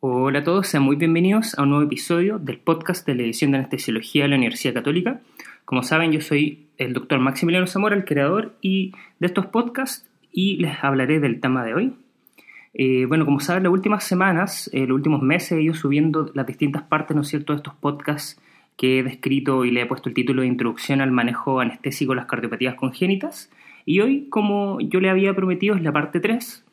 [0.00, 3.50] Hola a todos, sean muy bienvenidos a un nuevo episodio del podcast de la edición
[3.50, 5.20] de anestesiología de la Universidad Católica.
[5.64, 10.58] Como saben, yo soy el doctor Maximiliano Zamora, el creador y de estos podcasts, y
[10.58, 11.94] les hablaré del tema de hoy.
[12.74, 16.46] Eh, bueno, como saben, las últimas semanas, eh, los últimos meses, he ido subiendo las
[16.46, 18.40] distintas partes, ¿no es cierto?, de estos podcasts
[18.76, 22.18] que he descrito y le he puesto el título de Introducción al manejo anestésico de
[22.18, 23.50] las cardiopatías congénitas.
[23.84, 26.64] Y hoy, como yo le había prometido, es la parte 3,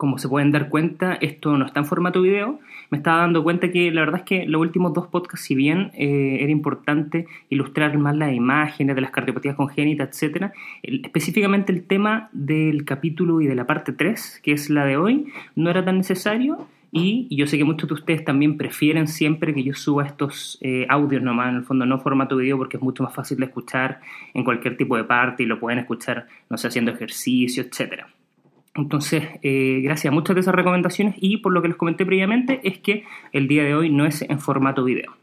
[0.00, 2.58] como se pueden dar cuenta, esto no está en formato video.
[2.88, 5.90] Me estaba dando cuenta que la verdad es que los últimos dos podcasts, si bien
[5.92, 12.30] eh, era importante ilustrar más las imágenes de las cardiopatías congénitas, etc., específicamente el tema
[12.32, 15.98] del capítulo y de la parte 3, que es la de hoy, no era tan
[15.98, 16.66] necesario.
[16.90, 20.86] Y yo sé que muchos de ustedes también prefieren siempre que yo suba estos eh,
[20.88, 24.00] audios nomás, en el fondo no formato video, porque es mucho más fácil de escuchar
[24.32, 28.08] en cualquier tipo de parte y lo pueden escuchar, no sé, haciendo ejercicio, etcétera.
[28.74, 32.60] Entonces, eh, gracias a muchas de esas recomendaciones y por lo que les comenté previamente
[32.62, 35.16] es que el día de hoy no es en formato video.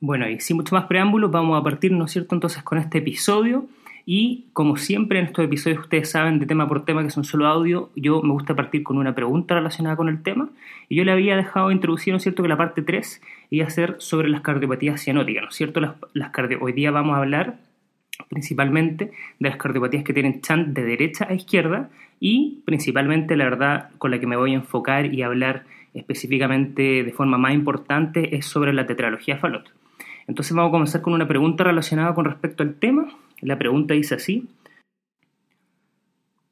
[0.00, 2.98] Bueno, y sin mucho más preámbulos, vamos a partir, ¿no es cierto?, entonces con este
[2.98, 3.66] episodio.
[4.06, 7.46] Y como siempre en estos episodios ustedes saben de tema por tema que son solo
[7.46, 10.48] audio, yo me gusta partir con una pregunta relacionada con el tema.
[10.88, 13.70] Y yo le había dejado introducir, ¿no es cierto?, que la parte 3 iba a
[13.70, 15.80] ser sobre las cardiopatías cianóticas, ¿no es cierto?
[15.80, 17.69] Las, las Hoy día vamos a hablar
[18.28, 23.90] principalmente de las cardiopatías que tienen chant de derecha a izquierda y principalmente la verdad
[23.98, 28.46] con la que me voy a enfocar y hablar específicamente de forma más importante es
[28.46, 29.72] sobre la tetralogía Falot.
[30.26, 33.08] Entonces vamos a comenzar con una pregunta relacionada con respecto al tema.
[33.40, 34.48] La pregunta dice así.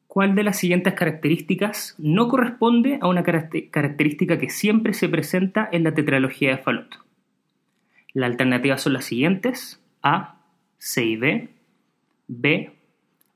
[0.09, 5.85] ¿Cuál de las siguientes características no corresponde a una característica que siempre se presenta en
[5.85, 6.99] la tetralogía de Falot?
[8.15, 9.81] Las alternativas son las siguientes.
[10.03, 10.38] A,
[10.79, 11.49] C y B.
[12.29, 12.73] B.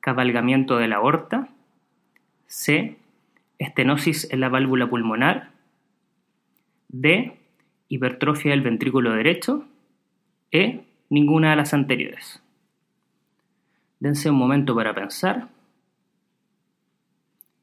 [0.01, 1.49] Cabalgamiento de la aorta.
[2.47, 2.97] C.
[3.59, 5.51] Estenosis en la válvula pulmonar.
[6.89, 7.37] D.
[7.89, 9.67] Hipertrofia del ventrículo derecho.
[10.51, 10.85] E.
[11.11, 12.43] Ninguna de las anteriores.
[14.01, 15.49] Dense un momento para pensar.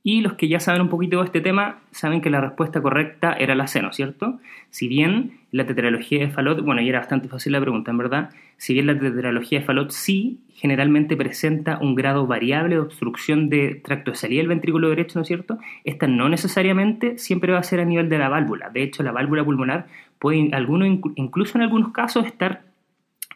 [0.03, 3.33] Y los que ya saben un poquito de este tema saben que la respuesta correcta
[3.33, 4.39] era la C, ¿no es cierto?
[4.69, 8.29] Si bien la tetralogía de Falot, bueno, y era bastante fácil la pregunta, en verdad,
[8.57, 13.75] si bien la tetralogía de Falot sí generalmente presenta un grado variable de obstrucción de
[13.75, 15.57] tracto de salida del ventrículo derecho, ¿no es cierto?
[15.83, 18.69] Esta no necesariamente siempre va a ser a nivel de la válvula.
[18.69, 19.87] De hecho, la válvula pulmonar
[20.19, 22.63] puede, alguno, incluso en algunos casos, estar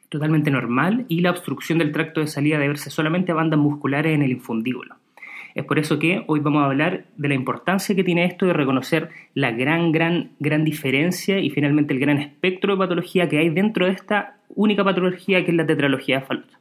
[0.09, 4.13] totalmente normal y la obstrucción del tracto de salida debe verse solamente a bandas musculares
[4.13, 4.95] en el infundíbulo.
[5.55, 8.53] Es por eso que hoy vamos a hablar de la importancia que tiene esto de
[8.53, 13.49] reconocer la gran, gran, gran diferencia y finalmente el gran espectro de patología que hay
[13.49, 16.57] dentro de esta única patología que es la tetralogía de Fallot.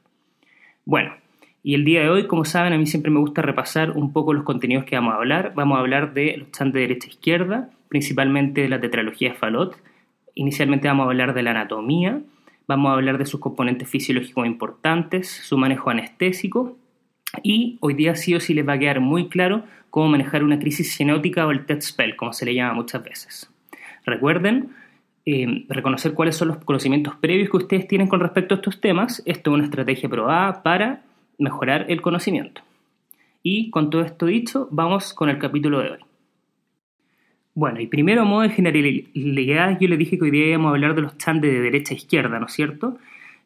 [0.84, 1.14] Bueno,
[1.62, 4.34] y el día de hoy, como saben, a mí siempre me gusta repasar un poco
[4.34, 5.52] los contenidos que vamos a hablar.
[5.54, 9.36] Vamos a hablar de los chantes de derecha e izquierda, principalmente de la tetralogía de
[9.36, 9.76] Fallot.
[10.34, 12.20] Inicialmente vamos a hablar de la anatomía,
[12.66, 16.76] vamos a hablar de sus componentes fisiológicos importantes, su manejo anestésico
[17.42, 20.58] y hoy día sí o sí les va a quedar muy claro cómo manejar una
[20.58, 23.50] crisis cianótica o el TED spell, como se le llama muchas veces.
[24.04, 24.70] Recuerden
[25.24, 29.22] eh, reconocer cuáles son los conocimientos previos que ustedes tienen con respecto a estos temas.
[29.24, 31.02] Esto es una estrategia probada para
[31.38, 32.62] mejorar el conocimiento.
[33.42, 35.98] Y con todo esto dicho, vamos con el capítulo de hoy.
[37.54, 40.74] Bueno, y primero a modo de generalidad, yo les dije que hoy día íbamos a
[40.74, 42.98] hablar de los chantes de derecha a izquierda, ¿no es cierto?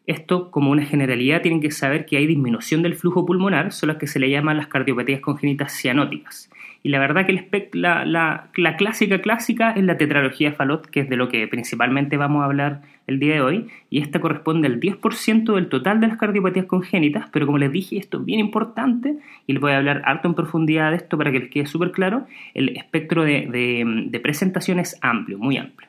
[0.06, 3.96] Esto, como una generalidad, tienen que saber que hay disminución del flujo pulmonar, son las
[3.96, 6.48] que se le llaman las cardiopatías congénitas cianóticas.
[6.84, 11.00] Y la verdad que la, la, la, clásica clásica es la tetralogía de Fallot, que
[11.00, 14.68] es de lo que principalmente vamos a hablar el día de hoy, y esta corresponde
[14.68, 18.38] al 10% del total de las cardiopatías congénitas, pero como les dije, esto es bien
[18.38, 19.16] importante,
[19.48, 21.90] y les voy a hablar harto en profundidad de esto para que les quede súper
[21.90, 25.85] claro, el espectro de, de presentación es amplio, muy amplio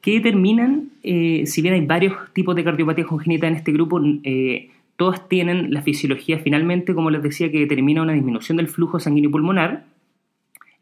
[0.00, 4.70] que determinan, eh, si bien hay varios tipos de cardiopatías congénitas en este grupo, eh,
[4.96, 9.30] todas tienen la fisiología finalmente, como les decía, que determina una disminución del flujo sanguíneo
[9.30, 9.84] pulmonar.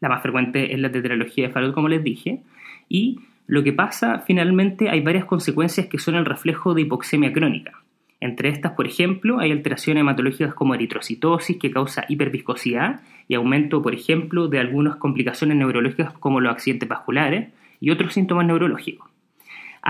[0.01, 2.41] La más frecuente es la tetralogía de Fallot, como les dije.
[2.89, 7.83] Y lo que pasa, finalmente, hay varias consecuencias que son el reflejo de hipoxemia crónica.
[8.21, 13.95] Entre estas, por ejemplo, hay alteraciones hematológicas como eritrocitosis que causa hiperviscosidad y aumento, por
[13.95, 17.49] ejemplo, de algunas complicaciones neurológicas como los accidentes vasculares
[17.81, 19.08] y otros síntomas neurológicos.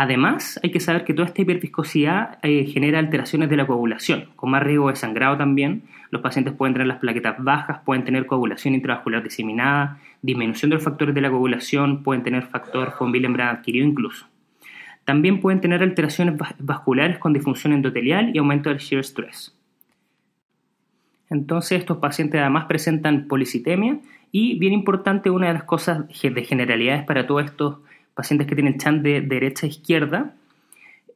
[0.00, 4.48] Además, hay que saber que toda esta hiperviscosidad eh, genera alteraciones de la coagulación, con
[4.48, 5.82] más riesgo de sangrado también.
[6.12, 10.84] Los pacientes pueden tener las plaquetas bajas, pueden tener coagulación intravascular diseminada, disminución de los
[10.84, 14.28] factores de la coagulación, pueden tener factor von Willebrand adquirido incluso.
[15.04, 19.52] También pueden tener alteraciones vasculares con disfunción endotelial y aumento del shear stress.
[21.28, 23.98] Entonces estos pacientes además presentan policitemia
[24.30, 27.78] Y bien importante, una de las cosas de generalidades para todos estos
[28.18, 30.34] pacientes que tienen chant de derecha a izquierda,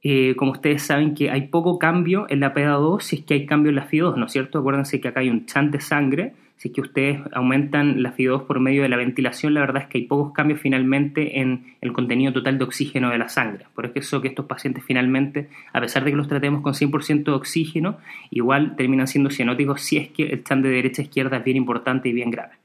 [0.04, 3.44] eh, como ustedes saben que hay poco cambio en la PDA2 si es que hay
[3.44, 4.60] cambio en la FI2, ¿no es cierto?
[4.60, 8.46] Acuérdense que acá hay un chant de sangre, si es que ustedes aumentan la FI2
[8.46, 11.92] por medio de la ventilación, la verdad es que hay pocos cambios finalmente en el
[11.92, 13.66] contenido total de oxígeno de la sangre.
[13.74, 17.32] Por eso que estos pacientes finalmente, a pesar de que los tratemos con 100% de
[17.32, 17.98] oxígeno,
[18.30, 21.56] igual terminan siendo cianóticos si es que el chant de derecha a izquierda es bien
[21.56, 22.61] importante y bien grave.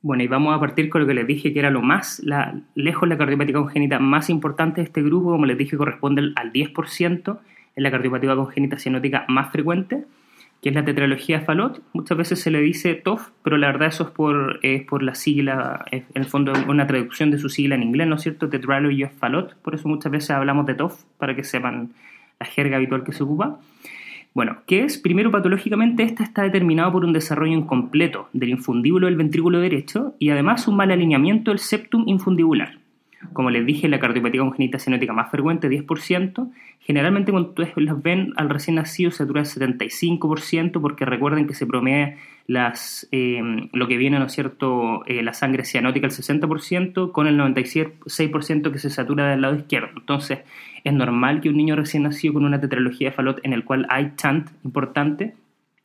[0.00, 2.60] Bueno, y vamos a partir con lo que les dije que era lo más la,
[2.76, 7.38] lejos la cardiopatía congénita más importante de este grupo, como les dije, corresponde al 10%
[7.74, 10.04] en la cardiopatía congénita cianótica más frecuente,
[10.62, 11.82] que es la tetralogía de Fallot.
[11.92, 15.16] Muchas veces se le dice TOF, pero la verdad eso es por, es por la
[15.16, 18.48] sigla, en el fondo una traducción de su sigla en inglés, ¿no es cierto?
[18.48, 21.90] Tetralogy of Fallot, por eso muchas veces hablamos de TOF, para que sepan
[22.38, 23.58] la jerga habitual que se ocupa.
[24.34, 24.98] Bueno, ¿qué es?
[24.98, 30.30] Primero, patológicamente, esta está determinado por un desarrollo incompleto del infundíbulo del ventrículo derecho y
[30.30, 32.78] además un mal alineamiento del septum infundibular.
[33.32, 36.50] Como les dije, la cardiopatía congénita cianótica más frecuente, 10%.
[36.80, 41.66] Generalmente cuando ustedes los ven al recién nacido se el 75% porque recuerden que se
[41.66, 42.16] promedia
[42.46, 43.42] las, eh,
[43.72, 48.72] lo que viene, ¿no es cierto?, eh, la sangre cianótica el 60% con el 96%
[48.72, 49.90] que se satura del lado izquierdo.
[49.96, 50.40] Entonces,
[50.84, 53.86] es normal que un niño recién nacido con una tetralogía de Fallot en el cual
[53.90, 55.34] hay chant importante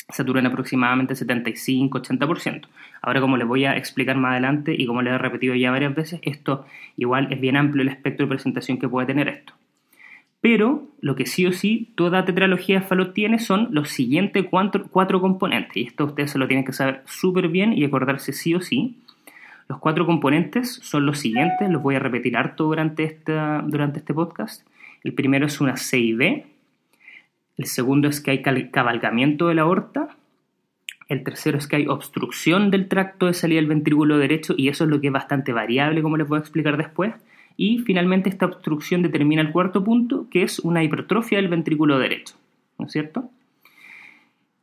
[0.10, 2.68] saturen aproximadamente 75-80%.
[3.02, 5.96] Ahora, como les voy a explicar más adelante y como les he repetido ya varias
[5.96, 6.66] veces, esto
[6.98, 9.54] igual es bien amplio el espectro de presentación que puede tener esto.
[10.42, 14.88] Pero lo que sí o sí toda tetralogía de Fallot tiene son los siguientes cuatro,
[14.92, 15.78] cuatro componentes.
[15.78, 18.98] Y esto ustedes se lo tienen que saber súper bien y acordarse sí o sí.
[19.70, 24.14] Los cuatro componentes son los siguientes, los voy a repetir harto durante, esta, durante este
[24.14, 24.68] podcast.
[25.06, 26.44] El primero es una CIB,
[27.58, 28.42] el segundo es que hay
[28.72, 30.10] cabalgamiento de la aorta.
[31.08, 34.86] El tercero es que hay obstrucción del tracto de salida del ventrículo derecho y eso
[34.86, 37.14] es lo que es bastante variable, como les voy a explicar después.
[37.56, 42.36] Y finalmente esta obstrucción determina el cuarto punto, que es una hipertrofia del ventrículo derecho.
[42.80, 43.30] ¿No es cierto?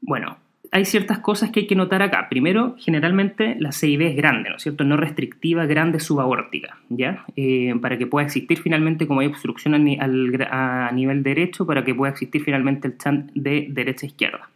[0.00, 0.38] Bueno,
[0.72, 2.28] hay ciertas cosas que hay que notar acá.
[2.28, 4.84] Primero, generalmente la CIB es grande, ¿no es cierto?
[4.84, 7.24] No restrictiva, grande, subaórtica, ¿ya?
[7.36, 12.12] Eh, para que pueda existir finalmente, como hay obstrucción a, nivel derecho, para que pueda
[12.12, 14.50] existir finalmente el chant de derecha a izquierda.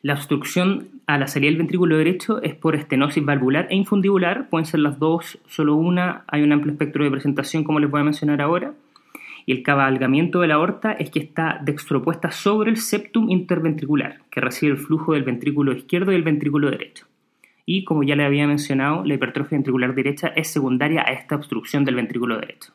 [0.00, 4.64] La obstrucción a la salida del ventrículo derecho es por estenosis valvular e infundibular, pueden
[4.64, 8.04] ser las dos, solo una, hay un amplio espectro de presentación como les voy a
[8.04, 8.72] mencionar ahora
[9.46, 14.40] y el cabalgamiento de la aorta es que está dextropuesta sobre el septum interventricular, que
[14.40, 17.06] recibe el flujo del ventrículo izquierdo y el ventrículo derecho.
[17.64, 21.84] Y como ya le había mencionado, la hipertrofia ventricular derecha es secundaria a esta obstrucción
[21.84, 22.72] del ventrículo derecho.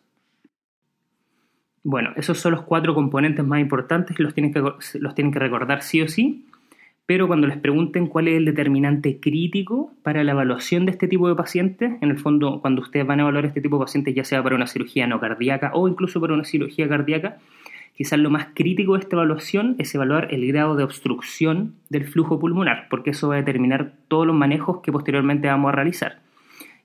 [1.84, 5.40] Bueno, esos son los cuatro componentes más importantes que los tienen que, los tienen que
[5.40, 6.46] recordar sí o sí
[7.06, 11.28] pero cuando les pregunten cuál es el determinante crítico para la evaluación de este tipo
[11.28, 14.24] de pacientes, en el fondo, cuando ustedes van a evaluar este tipo de pacientes, ya
[14.24, 17.38] sea para una cirugía no cardíaca o incluso para una cirugía cardíaca,
[17.96, 22.40] quizás lo más crítico de esta evaluación es evaluar el grado de obstrucción del flujo
[22.40, 26.20] pulmonar, porque eso va a determinar todos los manejos que posteriormente vamos a realizar.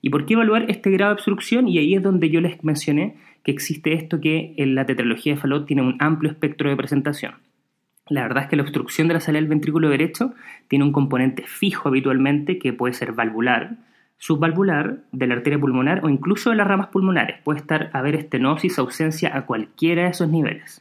[0.02, 1.68] ¿Y por qué evaluar este grado de obstrucción?
[1.68, 5.40] Y ahí es donde yo les mencioné que existe esto que en la tetralogía de
[5.40, 7.34] Fallot tiene un amplio espectro de presentación.
[8.08, 10.32] La verdad es que la obstrucción de la salida del ventrículo derecho
[10.68, 13.76] tiene un componente fijo habitualmente que puede ser valvular,
[14.18, 17.40] subvalvular, de la arteria pulmonar o incluso de las ramas pulmonares.
[17.42, 20.80] Puede estar haber estenosis, ausencia a cualquiera de esos niveles.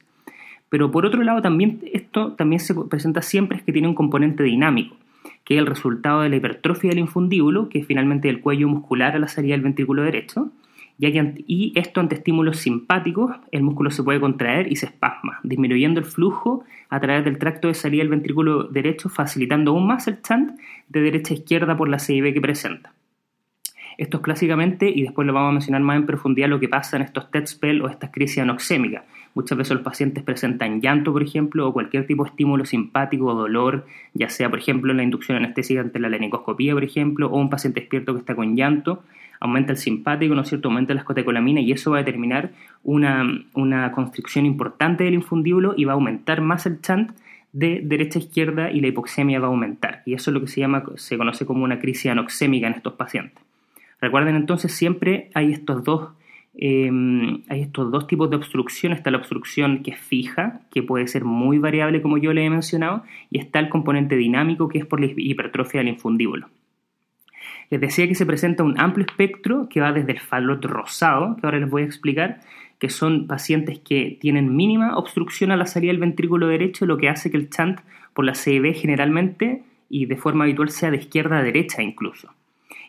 [0.70, 4.44] Pero por otro lado, también esto también se presenta siempre es que tiene un componente
[4.44, 4.96] dinámico,
[5.44, 9.16] que es el resultado de la hipertrofia del infundíbulo, que es finalmente el cuello muscular
[9.16, 10.52] a la salida del ventrículo derecho,
[10.98, 16.06] y esto ante estímulos simpáticos, el músculo se puede contraer y se espasma, disminuyendo el
[16.06, 20.58] flujo a través del tracto de salida del ventrículo derecho, facilitando aún más el chant
[20.88, 22.94] de derecha a izquierda por la CIB que presenta.
[23.98, 26.98] Esto es clásicamente, y después lo vamos a mencionar más en profundidad, lo que pasa
[26.98, 29.04] en estos TED spell o estas crisis anoxémicas.
[29.34, 33.36] Muchas veces los pacientes presentan llanto, por ejemplo, o cualquier tipo de estímulo simpático o
[33.36, 37.50] dolor, ya sea, por ejemplo, la inducción anestésica ante la lenicoscopía, por ejemplo, o un
[37.50, 39.04] paciente despierto que está con llanto,
[39.40, 40.70] aumenta el simpático, ¿no es cierto?
[40.70, 42.52] Aumenta la escotecolamina y eso va a determinar
[42.84, 47.12] una, una constricción importante del infundíbulo y va a aumentar más el chant
[47.56, 50.04] de derecha a izquierda y la hipoxemia va a aumentar.
[50.06, 52.94] Y eso es lo que se, llama, se conoce como una crisis anoxémica en estos
[52.94, 53.42] pacientes.
[54.02, 56.10] Recuerden entonces, siempre hay estos dos,
[56.54, 58.92] em, hay estos dos tipos de obstrucción.
[58.92, 62.50] Está la obstrucción que es fija, que puede ser muy variable como yo le he
[62.50, 66.50] mencionado, y está el componente dinámico que es por la hipertrofia del infundíbulo.
[67.70, 71.46] Les decía que se presenta un amplio espectro que va desde el falot rosado, que
[71.46, 72.42] ahora les voy a explicar,
[72.80, 77.10] que son pacientes que tienen mínima obstrucción a la salida del ventrículo derecho, lo que
[77.10, 77.80] hace que el chant
[78.14, 82.30] por la CB generalmente y de forma habitual sea de izquierda a derecha incluso.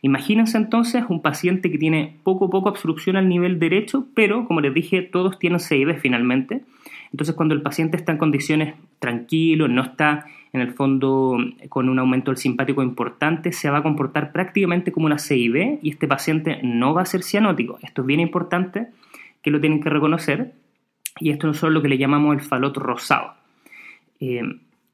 [0.02, 4.60] Imagínense entonces un paciente que tiene poco a poco obstrucción al nivel derecho, pero como
[4.60, 6.62] les dije, todos tienen CIB finalmente.
[7.12, 11.98] Entonces cuando el paciente está en condiciones tranquilo, no está en el fondo con un
[11.98, 16.60] aumento del simpático importante, se va a comportar prácticamente como una CIB y este paciente
[16.62, 17.78] no va a ser cianótico.
[17.82, 18.88] Esto es bien importante
[19.42, 20.54] que lo tienen que reconocer
[21.20, 23.34] y esto es lo que le llamamos el falot rosado.
[24.20, 24.42] Eh,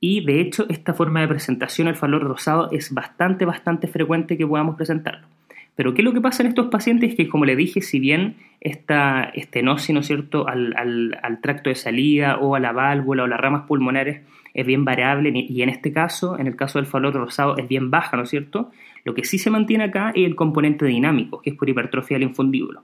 [0.00, 4.46] y de hecho, esta forma de presentación, el falot rosado, es bastante, bastante frecuente que
[4.46, 5.28] podamos presentarlo.
[5.74, 7.14] Pero ¿qué es lo que pasa en estos pacientes?
[7.14, 11.76] Que como le dije, si bien esta estenosis, ¿no es cierto?, al, al, tracto de
[11.76, 14.20] salida o a la válvula o las ramas pulmonares
[14.54, 17.90] es bien variable y en este caso, en el caso del falot rosado, es bien
[17.90, 18.70] baja, ¿no es cierto?
[19.04, 22.28] Lo que sí se mantiene acá es el componente dinámico, que es por hipertrofia del
[22.28, 22.82] infundíbulo.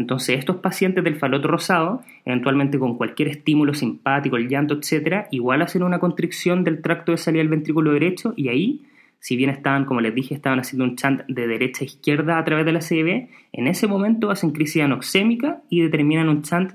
[0.00, 5.60] Entonces, estos pacientes del faloto rosado, eventualmente con cualquier estímulo simpático, el llanto, etc., igual
[5.60, 8.80] hacen una constricción del tracto de salida del ventrículo derecho y ahí,
[9.20, 12.44] si bien estaban, como les dije, estaban haciendo un chant de derecha a izquierda a
[12.44, 16.72] través de la CB, en ese momento hacen crisis anoxémica y determinan un chant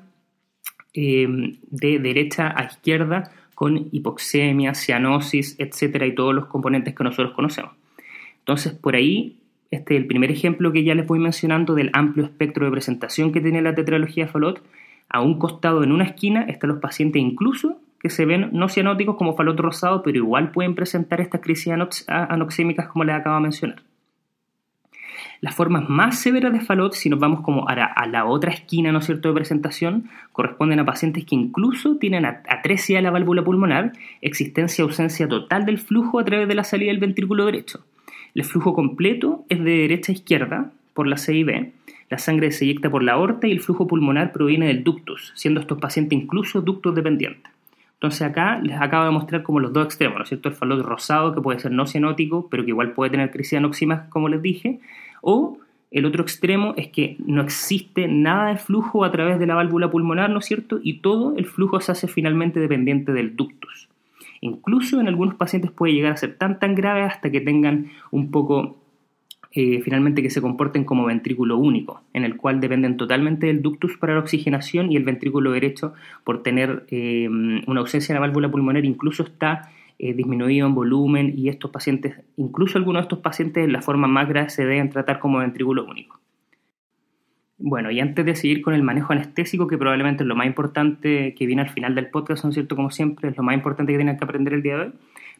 [0.94, 7.34] eh, de derecha a izquierda con hipoxemia, cianosis, etcétera, y todos los componentes que nosotros
[7.34, 7.72] conocemos.
[8.40, 9.38] Entonces, por ahí
[9.72, 13.32] este es el primer ejemplo que ya les voy mencionando del amplio espectro de presentación
[13.32, 14.64] que tiene la tetralogía Falot.
[15.10, 19.15] A un costado, en una esquina, están los pacientes incluso que se ven no cianóticos
[19.15, 21.74] como Falot rosado, pero igual pueden presentar estas crisis
[22.05, 23.81] anoxémicas como les acabo de mencionar.
[25.41, 29.01] Las formas más severas de Falot, si nos vamos como a la, otra esquina, ¿no
[29.01, 34.83] cierto?, de presentación, corresponden a pacientes que incluso tienen atresia de la válvula pulmonar, existencia
[34.83, 37.83] ausencia total del flujo a través de la salida del ventrículo derecho.
[38.35, 41.71] El flujo completo es de derecha a izquierda por la CIB,
[42.12, 45.59] la sangre se eyecta por la aorta y el flujo pulmonar proviene del ductus, siendo
[45.59, 47.54] estos pacientes incluso ductos dependientes.
[48.05, 50.50] Entonces acá les acabo de mostrar como los dos extremos, ¿no es cierto?
[50.50, 54.07] El falot rosado, que puede ser no cianótico, pero que igual puede tener crisis anóximas,
[54.09, 54.79] como les dije,
[55.21, 55.57] o
[55.89, 59.89] el otro extremo es que no existe nada de flujo a través de la válvula
[59.89, 60.79] pulmonar, ¿no es cierto?
[60.83, 63.89] Y todo el flujo se hace finalmente dependiente del ductus.
[64.41, 68.29] Incluso en algunos pacientes puede llegar a ser tan tan grave hasta que tengan un
[68.29, 68.77] poco,
[69.57, 73.97] eh, finalmente que se comporten como ventrículo único, en el cual dependen totalmente del ductus
[73.97, 75.93] para la oxigenación y el ventrículo derecho
[76.25, 81.33] por tener eh, una ausencia en la válvula pulmonar incluso está eh, disminuido en volumen
[81.38, 84.89] y estos pacientes, incluso algunos de estos pacientes en la forma más grave se deben
[84.89, 86.19] tratar como ventrículo único.
[87.57, 91.33] Bueno, y antes de seguir con el manejo anestésico, que probablemente es lo más importante
[91.33, 92.75] que viene al final del podcast, ¿no es cierto?
[92.75, 94.91] Como siempre, es lo más importante que tienen que aprender el día de hoy.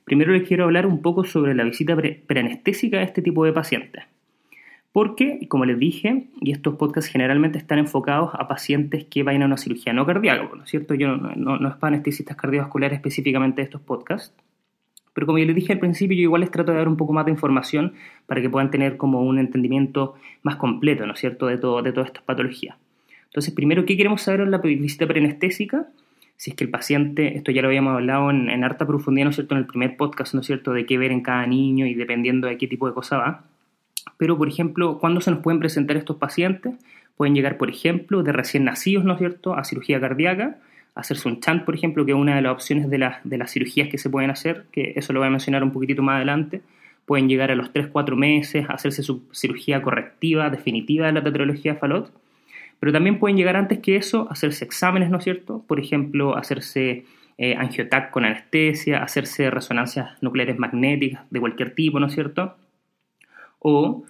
[0.06, 1.98] Primero les quiero hablar un poco sobre la visita
[2.28, 4.04] preanestésica de este tipo de pacientes.
[4.92, 9.48] Porque, como les dije, y estos podcasts generalmente están enfocados a pacientes que vayan a
[9.48, 10.94] una cirugía no cardíaca, ¿no es cierto?
[10.94, 14.34] Yo no, no, no es para anestesistas cardiovasculares específicamente estos podcasts.
[15.14, 17.14] Pero como yo les dije al principio, yo igual les trato de dar un poco
[17.14, 17.94] más de información
[18.26, 21.92] para que puedan tener como un entendimiento más completo, ¿no es cierto?, de, todo, de
[21.92, 22.78] todas estas patologías.
[23.26, 25.88] Entonces, primero, ¿qué queremos saber en la visita preanestésica?
[26.38, 29.36] Si es que el paciente, esto ya lo habíamos hablado en, harta profundidad, ¿no es
[29.36, 31.94] cierto?, en el primer podcast, ¿no es cierto?, de qué ver en cada niño y
[31.94, 33.44] dependiendo de qué tipo de cosa va.
[34.18, 36.74] Pero, por ejemplo, ¿cuándo se nos pueden presentar estos pacientes?
[37.16, 40.58] Pueden llegar, por ejemplo, de recién nacidos, ¿no es cierto?, a cirugía cardíaca,
[40.94, 43.90] hacerse un chant, por ejemplo, que es una de las opciones de, de las cirugías
[43.90, 46.62] que se pueden hacer, que eso lo voy a mencionar un poquitito más adelante.
[47.06, 51.80] Pueden llegar a los 3-4 meses, hacerse su cirugía correctiva, definitiva de la tetralogía de
[51.80, 52.12] Falot.
[52.80, 55.64] Pero también pueden llegar antes que eso, hacerse exámenes, ¿no es cierto?
[55.68, 57.06] Por ejemplo, hacerse
[57.38, 62.56] eh, angiotac con anestesia, hacerse resonancias nucleares magnéticas de cualquier tipo, ¿no es cierto?
[63.60, 64.04] O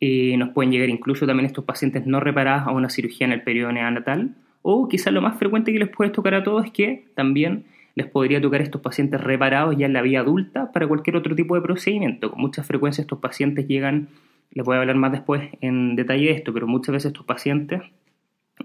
[0.00, 3.42] eh, nos pueden llegar incluso también estos pacientes no reparados a una cirugía en el
[3.42, 7.04] periodo neonatal o quizás lo más frecuente que les puede tocar a todos es que
[7.14, 7.64] también
[7.94, 11.34] les podría tocar a estos pacientes reparados ya en la vida adulta para cualquier otro
[11.34, 12.30] tipo de procedimiento.
[12.30, 14.08] Con mucha frecuencia estos pacientes llegan,
[14.52, 17.82] les voy a hablar más después en detalle de esto, pero muchas veces estos pacientes,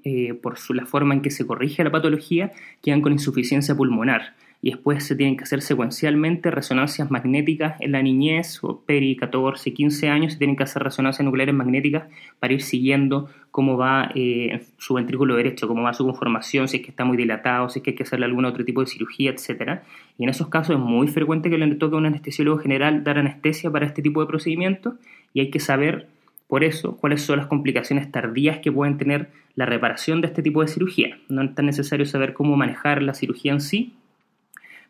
[0.03, 2.51] eh, por su, la forma en que se corrige la patología,
[2.81, 8.01] quedan con insuficiencia pulmonar y después se tienen que hacer secuencialmente resonancias magnéticas en la
[8.01, 12.05] niñez o peri 14, 15 años, se tienen que hacer resonancias nucleares magnéticas
[12.39, 16.83] para ir siguiendo cómo va eh, su ventrículo derecho, cómo va su conformación, si es
[16.83, 19.31] que está muy dilatado, si es que hay que hacerle algún otro tipo de cirugía,
[19.31, 19.81] etc.
[20.17, 23.19] Y en esos casos es muy frecuente que le toque a un anestesiólogo general dar
[23.19, 24.95] anestesia para este tipo de procedimientos
[25.33, 26.07] y hay que saber
[26.47, 30.61] por eso, cuáles son las complicaciones tardías que pueden tener la reparación de este tipo
[30.61, 31.17] de cirugía.
[31.27, 33.93] No es tan necesario saber cómo manejar la cirugía en sí,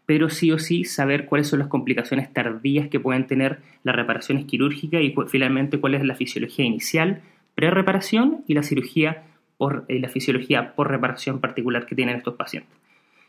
[0.06, 4.46] pero sí o sí saber cuáles son las complicaciones tardías que pueden tener las reparaciones
[4.46, 7.22] quirúrgicas y finalmente cuál es la fisiología inicial,
[7.56, 9.24] pre-reparación y la cirugía
[9.58, 12.72] por, y la fisiología por reparación particular que tienen estos pacientes.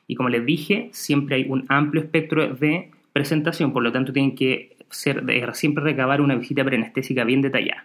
[0.07, 4.35] Y como les dije, siempre hay un amplio espectro de presentación, por lo tanto tienen
[4.35, 7.85] que ser, siempre recabar una visita preanestésica bien detallada.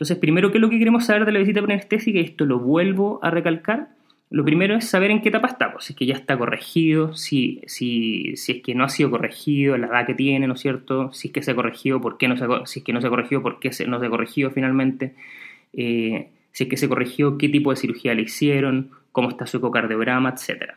[0.00, 2.18] Entonces, primero, ¿qué es lo que queremos saber de la visita preanestésica?
[2.18, 3.90] Y esto lo vuelvo a recalcar.
[4.30, 7.14] Lo primero es saber en qué etapa está, pues, si es que ya está corregido,
[7.14, 10.60] si, si, si, es que no ha sido corregido, la edad que tiene, ¿no es
[10.60, 11.12] cierto?
[11.12, 13.08] Si es que se ha corregido, ¿por qué no se, si es que no se
[13.08, 15.16] ha corregido, por qué no se ha corregido finalmente?
[15.74, 19.58] Eh, si es que se corrigió, qué tipo de cirugía le hicieron, cómo está su
[19.58, 20.76] ecocardiograma, etc.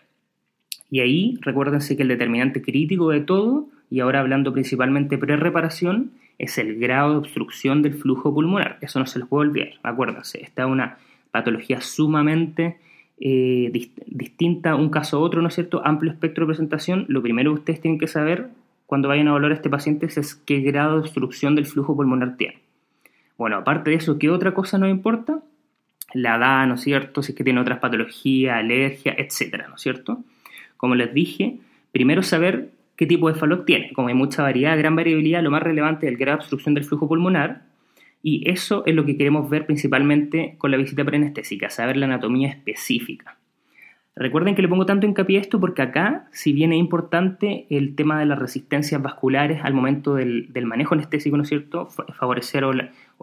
[0.91, 6.57] Y ahí recuérdense que el determinante crítico de todo, y ahora hablando principalmente pre-reparación, es
[6.57, 8.77] el grado de obstrucción del flujo pulmonar.
[8.81, 10.41] Eso no se les puede olvidar, acuérdense.
[10.41, 10.97] Está una
[11.31, 12.77] patología sumamente
[13.19, 13.71] eh,
[14.07, 15.81] distinta un caso a otro, ¿no es cierto?
[15.85, 17.05] Amplio espectro de presentación.
[17.07, 18.49] Lo primero que ustedes tienen que saber
[18.85, 22.35] cuando vayan a evaluar a este paciente es qué grado de obstrucción del flujo pulmonar
[22.37, 22.59] tiene.
[23.37, 25.41] Bueno, aparte de eso, ¿qué otra cosa nos importa?
[26.13, 27.23] La edad, ¿no es cierto?
[27.23, 30.23] Si es que tiene otras patologías, alergia, etcétera, ¿no es cierto?
[30.77, 31.57] Como les dije,
[31.91, 33.91] primero saber qué tipo de falot tiene.
[33.93, 36.85] Como hay mucha variedad, gran variabilidad, lo más relevante es el grado de obstrucción del
[36.85, 37.63] flujo pulmonar,
[38.21, 42.49] y eso es lo que queremos ver principalmente con la visita preanestésica, saber la anatomía
[42.49, 43.37] específica.
[44.15, 47.95] Recuerden que le pongo tanto hincapié a esto porque acá, si bien es importante el
[47.95, 51.87] tema de las resistencias vasculares al momento del, manejo anestésico, ¿no es cierto?
[51.87, 52.63] Favorecer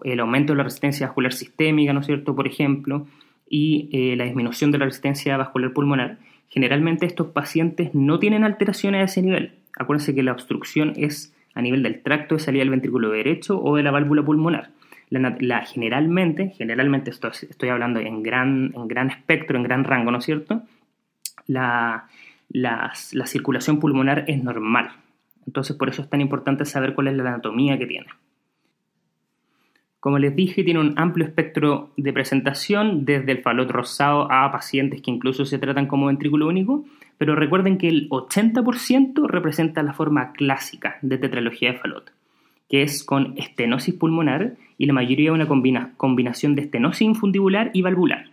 [0.04, 2.34] el aumento de la resistencia vascular sistémica, ¿no es cierto?
[2.34, 3.06] Por ejemplo,
[3.48, 6.18] y eh, la disminución de la resistencia vascular pulmonar.
[6.48, 9.59] Generalmente estos pacientes no tienen alteraciones a ese nivel.
[9.78, 13.76] Acuérdense que la obstrucción es a nivel del tracto de salida del ventrículo derecho o
[13.76, 14.70] de la válvula pulmonar
[15.10, 20.24] la, generalmente, generalmente estoy, hablando en gran, en gran espectro, en gran rango, ¿no es
[20.24, 20.62] cierto?
[21.46, 22.06] La,
[22.48, 22.92] la,
[23.26, 24.92] circulación pulmonar es normal.
[25.46, 28.06] Entonces, por eso es tan importante saber cuál es la anatomía que tiene.
[30.00, 35.02] Como les dije, tiene un amplio espectro de presentación, desde el falot rosado a pacientes
[35.02, 36.84] que incluso se tratan como ventrículo único,
[37.18, 42.12] pero recuerden que el 80% representa la forma clásica de tetralogía de falot
[42.70, 45.48] que es con estenosis pulmonar y la mayoría una
[45.96, 48.30] combinación de estenosis infundibular y valvular.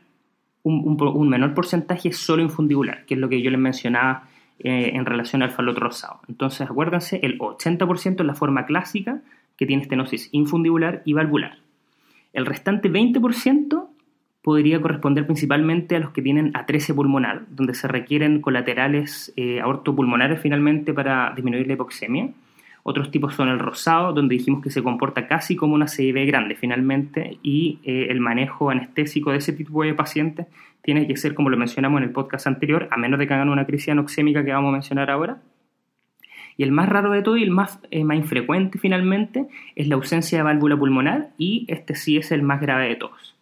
[0.61, 4.27] Un, menor porcentaje es solo infundibular, que es lo que yo les mencionaba
[4.59, 6.19] eh, en relación al faloto rosado.
[6.27, 9.21] Entonces, acuérdense, el 80% es la forma clásica
[9.57, 11.57] que tiene estenosis infundibular y valvular.
[12.33, 13.87] El restante 20%
[14.41, 20.39] podría corresponder principalmente a los que tienen A13 pulmonar, donde se requieren colaterales eh, aortopulmonares
[20.39, 22.29] finalmente para disminuir la hipoxemia
[22.89, 26.55] otros tipos son el rosado, donde dijimos que se comporta casi como una CIB grande
[26.55, 30.47] finalmente, y eh, el manejo anestésico de ese tipo de pacientes
[30.83, 33.49] tiene que ser, como lo mencionamos en el podcast anterior, a menos de que hagan
[33.49, 35.41] una crisis anoxémica que vamos a mencionar ahora.
[36.57, 39.95] Y el más raro de todo y el más, eh, más infrecuente finalmente es la
[39.95, 43.37] ausencia de válvula pulmonar y este sí es el más grave de todos.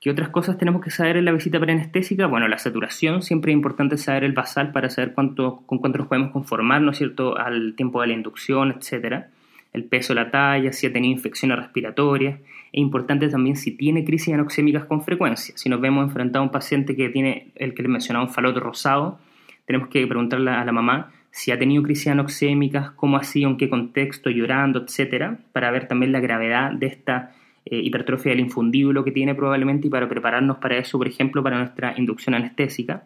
[0.00, 2.26] ¿Qué otras cosas tenemos que saber en la visita preanestésica?
[2.26, 6.30] Bueno, la saturación, siempre es importante saber el basal para saber con cuánto nos podemos
[6.32, 9.30] conformar, ¿no es cierto?, al tiempo de la inducción, etcétera.
[9.72, 12.38] El peso, la talla, si ha tenido infecciones respiratorias.
[12.72, 15.56] Es importante también si tiene crisis anoxémicas con frecuencia.
[15.56, 18.60] Si nos vemos enfrentado a un paciente que tiene, el que les mencionaba, un faloto
[18.60, 19.18] rosado,
[19.64, 23.68] tenemos que preguntarle a la mamá si ha tenido crisis anoxémicas, cómo ha en qué
[23.68, 27.34] contexto, llorando, etcétera, para ver también la gravedad de esta
[27.66, 31.58] eh, hipertrofia del infundíbulo que tiene probablemente y para prepararnos para eso, por ejemplo, para
[31.58, 33.04] nuestra inducción anestésica.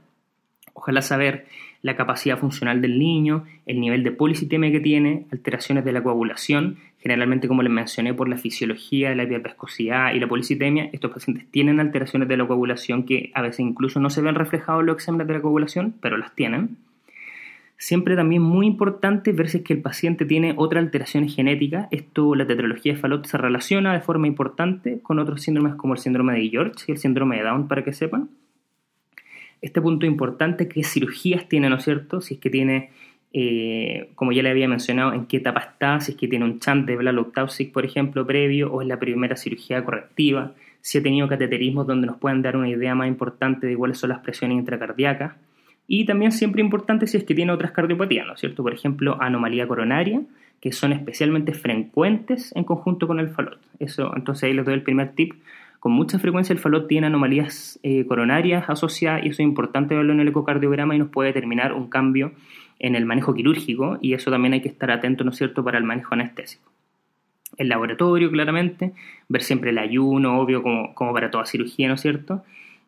[0.74, 1.46] Ojalá saber
[1.82, 6.76] la capacidad funcional del niño, el nivel de policitemia que tiene, alteraciones de la coagulación,
[7.00, 11.50] generalmente como les mencioné por la fisiología de la hiperviscosidad y la policitemia, estos pacientes
[11.50, 14.94] tienen alteraciones de la coagulación que a veces incluso no se ven reflejados en los
[14.94, 16.76] exámenes de la coagulación, pero las tienen.
[17.82, 21.88] Siempre también muy importante ver si es que el paciente tiene otra alteración genética.
[21.90, 25.98] Esto, la tetralogía de Fallot se relaciona de forma importante con otros síndromes como el
[25.98, 28.28] síndrome de George y el síndrome de Down, para que sepan.
[29.62, 32.20] Este punto importante, qué cirugías tiene, ¿no es cierto?
[32.20, 32.90] Si es que tiene,
[33.32, 36.60] eh, como ya le había mencionado, en qué etapa está, si es que tiene un
[36.60, 41.28] chant de Blaloctausic, por ejemplo, previo, o es la primera cirugía correctiva, si ha tenido
[41.28, 45.32] cateterismos donde nos pueden dar una idea más importante de cuáles son las presiones intracardíacas
[45.92, 48.62] y también siempre importante si es que tiene otras cardiopatías, ¿no es cierto?
[48.62, 50.22] Por ejemplo, anomalía coronaria,
[50.61, 53.59] que son especialmente frecuentes en conjunto con el falot.
[53.81, 55.35] Eso, entonces ahí les doy el primer tip.
[55.81, 60.12] Con mucha frecuencia el falot tiene anomalías eh, coronarias asociadas y eso es importante verlo
[60.12, 62.35] en el ecocardiograma y nos puede determinar un cambio
[62.79, 65.79] en el manejo quirúrgico y eso también hay que estar atento, ¿no es cierto?, para
[65.79, 66.70] el manejo anestésico.
[67.57, 68.92] El laboratorio, claramente,
[69.29, 72.44] ver siempre el ayuno, obvio, como, como para toda cirugía, ¿no es cierto?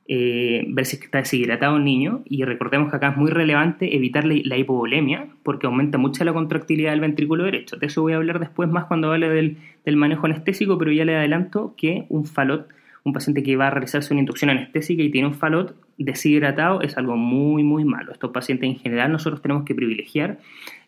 [0.09, 4.25] Eh, ver si está deshidratado el niño y recordemos que acá es muy relevante evitar
[4.25, 7.77] la, hipovolemia porque aumenta mucho la contractilidad del ventrículo derecho.
[7.77, 11.17] De eso voy a hablar después más cuando hable del, manejo anestésico, pero ya le
[11.17, 12.69] adelanto que un falot,
[13.05, 16.99] un paciente que va a realizarse una inducción anestésica y tiene un falot deshidratado es
[16.99, 18.11] algo muy, muy malo.
[18.11, 20.39] Estos pacientes en general nosotros tenemos que privilegiar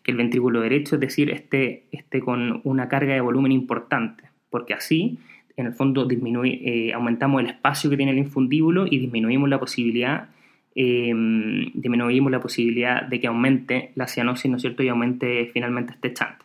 [0.03, 4.73] que el ventrículo derecho, es decir, esté, esté con una carga de volumen importante, porque
[4.73, 5.19] así,
[5.57, 10.29] en el fondo, eh, aumentamos el espacio que tiene el infundíbulo y disminuimos la posibilidad
[10.75, 15.93] em, disminuimos la posibilidad de que aumente la cianosis, ¿no es cierto?, y aumente finalmente
[15.93, 16.43] este chante.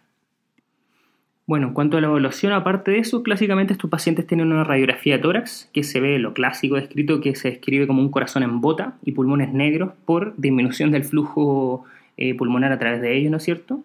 [1.50, 5.16] Bueno, en cuanto a la evaluación, aparte de eso, clásicamente estos pacientes tienen una radiografía
[5.16, 8.60] de tórax que se ve lo clásico descrito que se describe como un corazón en
[8.60, 13.38] bota y pulmones negros por disminución del flujo eh, pulmonar a través de ellos, ¿no
[13.38, 13.82] es cierto?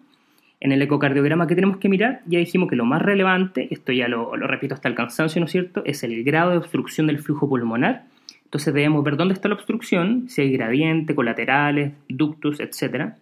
[0.66, 4.08] En el ecocardiograma que tenemos que mirar, ya dijimos que lo más relevante, esto ya
[4.08, 7.48] lo, repito hasta el cansancio, ¿no es cierto?, es el grado de obstrucción del flujo
[7.48, 8.06] pulmonar.
[8.42, 13.12] Entonces debemos ver dónde está la obstrucción, si hay gradiente, colaterales, ductus, etc.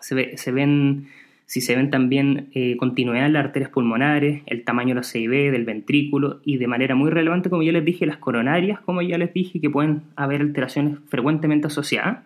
[0.00, 1.08] Se, ve, se ven
[1.44, 5.52] si se ven también eh, continuidad en las arterias pulmonares, el tamaño de la CIB,
[5.52, 9.18] del ventrículo y de manera muy relevante, como ya les dije, las coronarias, como ya
[9.18, 12.24] les dije, que pueden haber alteraciones frecuentemente asociadas.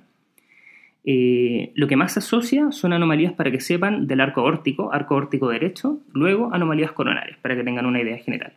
[1.07, 5.15] Eh, lo que más se asocia son anomalías para que sepan del arco órtico, arco
[5.17, 8.55] órtico derecho, luego anomalías coronarias, para que tengan una idea general.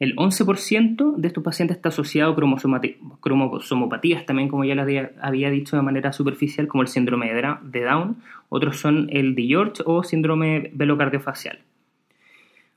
[0.00, 5.76] El 11% de estos pacientes está asociado a cromosomopatías, también como ya les había dicho
[5.76, 8.16] de manera superficial, como el síndrome de Down.
[8.48, 11.60] Otros son el de George o síndrome velocardiofacial.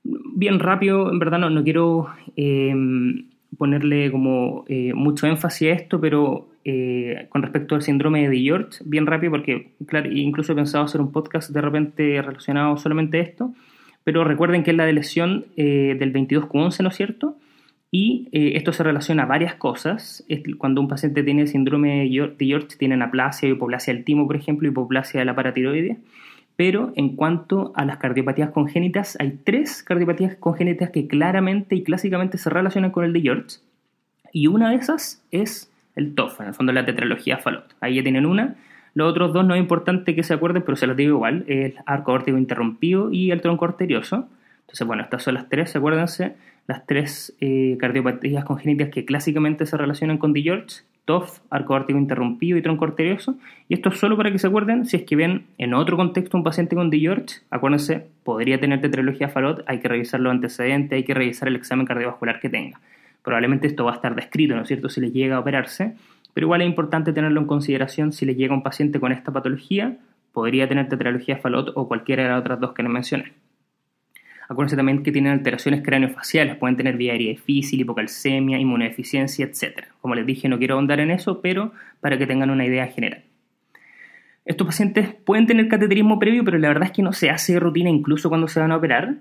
[0.03, 3.25] Bien rápido, en verdad no, quiero em,
[3.57, 8.79] ponerle como eh, mucho énfasis a esto, pero eh, con respecto al síndrome de George,
[8.83, 13.21] bien rápido, porque claro, incluso he pensado hacer un podcast de repente relacionado solamente a
[13.21, 13.53] esto
[14.05, 17.37] pero recuerden que es la de lesión eh, del 22Q11, ¿no es cierto?
[17.89, 20.23] Y eh, esto se relaciona a varias cosas.
[20.59, 25.19] Cuando un paciente tiene síndrome de George, tiene anaplasia, hipoplasia del timo, por ejemplo, hipoplasia
[25.19, 25.97] de la paratiroide.
[26.55, 32.37] Pero en cuanto a las cardiopatías congénitas, hay tres cardiopatías congénitas que claramente y clásicamente
[32.37, 33.57] se relacionan con el de George.
[34.31, 37.75] Y una de esas es el TOF, en el fondo la tetralogía Fallot.
[37.81, 38.55] Ahí ya tienen una.
[38.93, 41.75] Los otros dos no es importante que se acuerden, pero se los digo igual, el
[41.85, 44.27] arco órtico interrumpido y el tronco arterioso.
[44.61, 46.35] Entonces, bueno, estas son las tres, acuérdense,
[46.67, 52.57] las tres eh, cardiopatías congénitas que clásicamente se relacionan con George, TOF, arco órtico interrumpido
[52.57, 53.35] y tronco arterioso.
[53.69, 56.37] Y esto es solo para que se acuerden, si es que ven en otro contexto
[56.37, 61.03] un paciente con George, acuérdense, podría tener tetralogía Fallot, hay que revisar los antecedentes, hay
[61.03, 62.79] que revisar el examen cardiovascular que tenga.
[63.25, 65.95] Probablemente esto va a estar descrito, ¿no es cierto?, si le llega a operarse
[66.35, 69.97] pero igual es importante tenerlo en consideración si le llega un paciente con esta patología,
[70.33, 73.31] podría tener tetralogía Fallot o cualquiera de las otras dos que les mencioné.
[74.49, 79.85] Acuérdense también que tienen alteraciones craneofaciales, pueden tener vía aérea difícil, hipocalcemia, inmunodeficiencia, etc.
[80.01, 83.23] Como les dije, no quiero ahondar en eso, pero para que tengan una idea general.
[84.43, 87.89] Estos pacientes pueden tener cateterismo previo, pero la verdad es que no se hace rutina
[87.89, 89.15] incluso cuando se van a operar.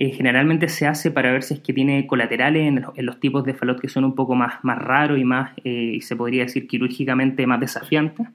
[0.00, 3.52] Eh, generalmente se hace para ver si es que tiene colaterales en, los tipos de
[3.52, 7.48] falot que son un poco más, más raros y más, eh, se podría decir, quirúrgicamente
[7.48, 8.28] más desafiantes.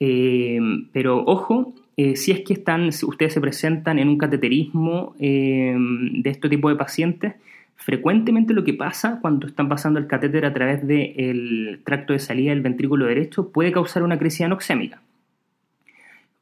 [0.00, 0.60] Eh,
[0.92, 6.68] pero ojo, si es que están, ustedes se presentan en un cateterismo de este tipo
[6.68, 7.36] de pacientes,
[7.76, 12.50] frecuentemente lo que pasa cuando están pasando el catéter a través del tracto de salida
[12.50, 15.00] del ventrículo derecho puede causar una crisis anoxémica.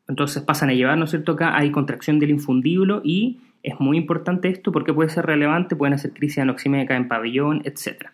[0.09, 1.33] Entonces pasan a llevar, ¿no es cierto?
[1.33, 5.94] Acá hay contracción del infundíbulo y es muy importante esto porque puede ser relevante, pueden
[5.94, 8.11] hacer crisis anoxímica en pabellón, etc.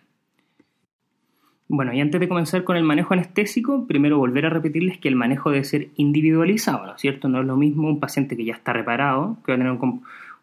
[1.67, 5.17] Bueno, y antes de comenzar con el manejo anestésico, primero volver a repetirles que el
[5.17, 7.29] manejo debe ser individualizado, ¿no es cierto?
[7.29, 9.79] No es lo mismo un paciente que ya está reparado, que va a tener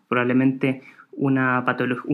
[0.09, 2.05] probablemente una patología,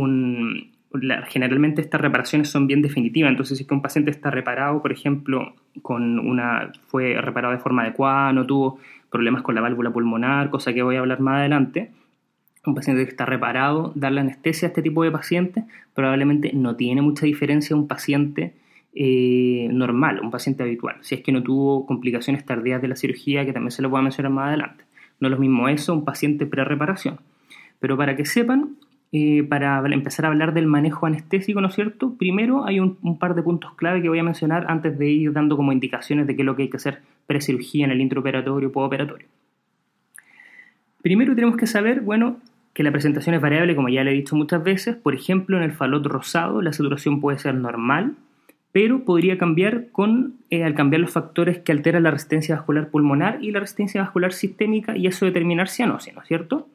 [1.27, 4.91] generalmente estas reparaciones son bien definitivas, entonces si es que un paciente está reparado, por
[4.91, 8.79] ejemplo, con una, fue reparado de forma adecuada, no tuvo
[9.09, 11.91] problemas con la válvula pulmonar, cosa que voy a hablar más adelante,
[12.65, 17.01] un paciente que está reparado, darle anestesia a este tipo de paciente probablemente no tiene
[17.01, 18.53] mucha diferencia a un paciente
[18.95, 23.45] eh, normal, un paciente habitual, si es que no tuvo complicaciones tardías de la cirugía,
[23.45, 24.83] que también se lo voy a mencionar más adelante.
[25.19, 27.19] No es lo mismo eso, un paciente pre-reparación.
[27.79, 28.77] Pero para que sepan,
[29.11, 32.15] eh, para empezar a hablar del manejo anestésico, ¿no es cierto?
[32.17, 35.55] Primero hay un, par de puntos clave que voy a mencionar antes de ir dando
[35.55, 38.71] como indicaciones de qué es lo que hay que hacer pre-cirugía en el intraoperatorio o
[38.71, 39.27] postoperatorio.
[41.01, 42.37] Primero tenemos que saber, bueno,
[42.73, 44.95] que la presentación es variable, como ya le he dicho muchas veces.
[44.95, 48.15] Por ejemplo, en el falot rosado la saturación puede ser normal,
[48.71, 53.43] pero podría cambiar con, eh, al cambiar los factores que alteran la resistencia vascular pulmonar
[53.43, 56.67] y la resistencia vascular sistémica y eso determinar cianosis, ¿no es cierto?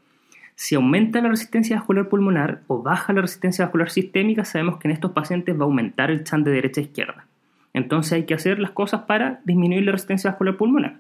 [0.54, 4.92] Si aumenta la resistencia vascular pulmonar o baja la resistencia vascular sistémica, sabemos que en
[4.92, 7.26] estos pacientes va a aumentar el chan de derecha a izquierda.
[7.74, 10.96] Entonces hay que hacer las cosas para disminuir la resistencia vascular pulmonar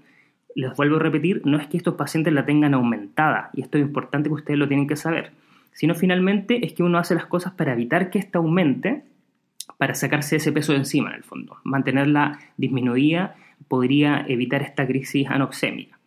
[0.54, 3.84] les vuelvo a repetir, no es que estos pacientes la tengan aumentada, y esto es
[3.84, 5.32] importante que ustedes lo tienen que saber,
[5.72, 9.04] sino finalmente es que uno hace las cosas para evitar que ésta aumente
[9.76, 11.58] para sacarse ese peso de encima, en el fondo.
[11.62, 13.36] Mantenerla disminuida
[13.68, 15.98] podría evitar esta crisis anoxémica.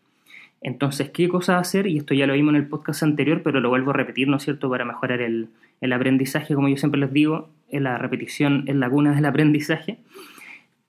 [0.62, 1.88] Entonces, ¿qué cosa hacer?
[1.88, 4.38] Y esto ya lo vimos en el podcast anterior, pero lo vuelvo a repetir, ¿no
[4.38, 5.48] es cierto?, para mejorar el,
[5.80, 9.98] el aprendizaje, como yo siempre les digo, en la repetición es la cuna del aprendizaje.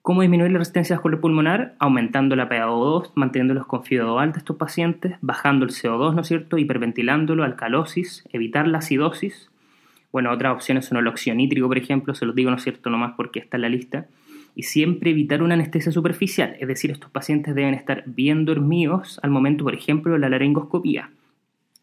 [0.03, 1.75] ¿Cómo disminuir la resistencia vascular pulmonar?
[1.79, 6.57] Aumentando la PaO2, manteniéndolos con FIO2 alta estos pacientes, bajando el CO2, ¿no es cierto?
[6.57, 9.49] Hiperventilándolo, alcalosis, evitar la acidosis.
[10.11, 12.89] Bueno, otras opciones son el óxido nítrico, por ejemplo, se los digo, ¿no es cierto?,
[12.89, 14.07] nomás porque está en la lista.
[14.55, 19.31] Y siempre evitar una anestesia superficial, es decir, estos pacientes deben estar bien dormidos al
[19.31, 21.11] momento, por ejemplo, de la laringoscopía.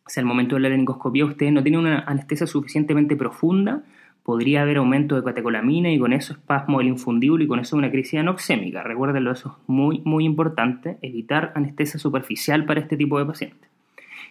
[0.06, 3.82] Si al momento de la laringoscopía ustedes no tienen una anestesia suficientemente profunda,
[4.30, 7.90] podría haber aumento de catecolamina y con eso espasmo del infundible y con eso una
[7.90, 8.84] crisis anoxémica.
[8.84, 13.68] Recuérdenlo, eso es muy, muy importante, evitar anestesia superficial para este tipo de pacientes.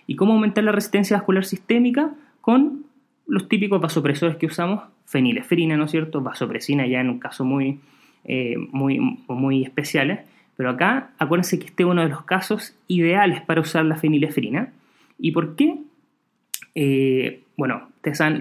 [0.08, 2.12] ¿Y cómo aumentar la resistencia vascular sistémica?
[2.40, 2.86] Con
[3.28, 6.22] los típicos vasopresores que usamos, fenilefrina, ¿no es cierto?
[6.22, 7.82] Vasopresina ya en un caso muy,
[8.24, 9.70] eh, muy, muy.
[10.56, 14.72] Pero acá, acuérdense que este es uno de los casos ideales para usar la fenilefrina.
[15.18, 15.76] ¿Y por qué?
[16.74, 17.89] Eh, bueno,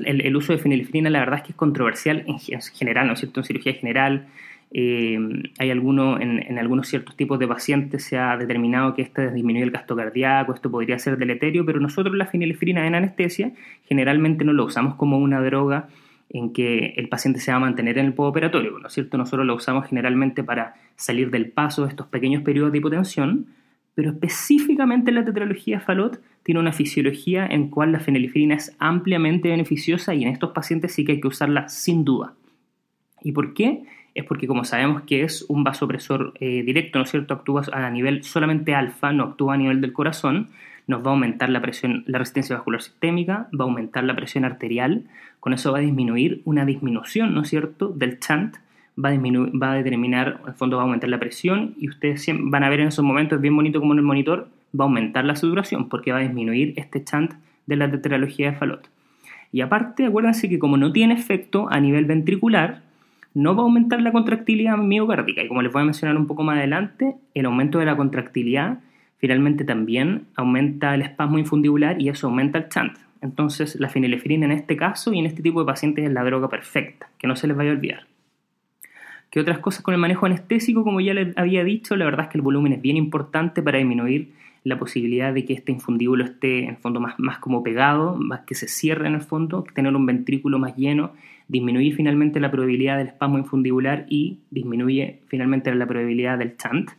[0.04, 3.40] el, uso de fenilefrina la verdad es que es controversial en, general, ¿no es cierto?
[3.40, 4.26] En cirugía general,
[4.70, 5.18] eh,
[5.58, 9.70] hay alguno, en, algunos ciertos tipos de pacientes se ha determinado que este disminuye el
[9.70, 13.52] gasto cardíaco, esto podría ser deleterio, pero nosotros la fenilefrina en anestesia
[13.86, 15.88] generalmente no lo usamos como una droga
[16.30, 19.16] en que el paciente se va a mantener en el postoperatorio, ¿no es cierto?
[19.16, 23.46] Nosotros lo usamos generalmente para salir del paso de estos pequeños periodos de hipotensión,
[23.98, 30.14] pero específicamente la tetralogía Falot tiene una fisiología en cual la fenilefrina es ampliamente beneficiosa
[30.14, 32.34] y en estos pacientes sí que hay que usarla sin duda.
[33.22, 33.82] ¿Y por qué?
[34.14, 37.34] Es porque como sabemos que es un vasopresor eh, directo, ¿no es cierto?
[37.34, 40.50] Actúa a nivel solamente alfa, no actúa a nivel del corazón,
[40.86, 44.44] nos va a aumentar la presión, la resistencia vascular sistémica, va a aumentar la presión
[44.44, 45.06] arterial,
[45.40, 48.58] con eso va a disminuir una disminución, ¿no es cierto?, del chant,
[49.02, 52.26] va a, va a determinar, en el fondo va a aumentar la presión y ustedes
[52.40, 55.24] van a ver en esos momentos, bien bonito como en el monitor, va a aumentar
[55.24, 57.32] la saturación porque va a disminuir este chant
[57.66, 58.88] de la tetralogía de Falot.
[59.52, 62.82] Y aparte, acuérdense que como no tiene efecto a nivel ventricular,
[63.34, 65.42] no va a aumentar la contractilidad miocárdica.
[65.42, 68.80] Y como les voy a mencionar un poco más adelante, el aumento de la contractilidad
[69.18, 72.98] finalmente también aumenta el espasmo infundibular y eso aumenta el chant.
[73.20, 76.48] Entonces, la fenilefrina en este caso y en este tipo de pacientes es la droga
[76.48, 78.07] perfecta, que no se les vaya a olvidar.
[79.30, 80.84] ¿Qué otras cosas con el manejo anestésico?
[80.84, 83.78] Como ya les había dicho, la verdad es que el volumen es bien importante para
[83.78, 84.32] disminuir
[84.64, 88.40] la posibilidad de que este infundíbulo esté en el fondo más, más como pegado, más
[88.40, 91.12] que se cierre en el fondo, tener un ventrículo más lleno,
[91.46, 96.90] disminuye finalmente la probabilidad del espasmo infundibular y disminuye finalmente la probabilidad del chant.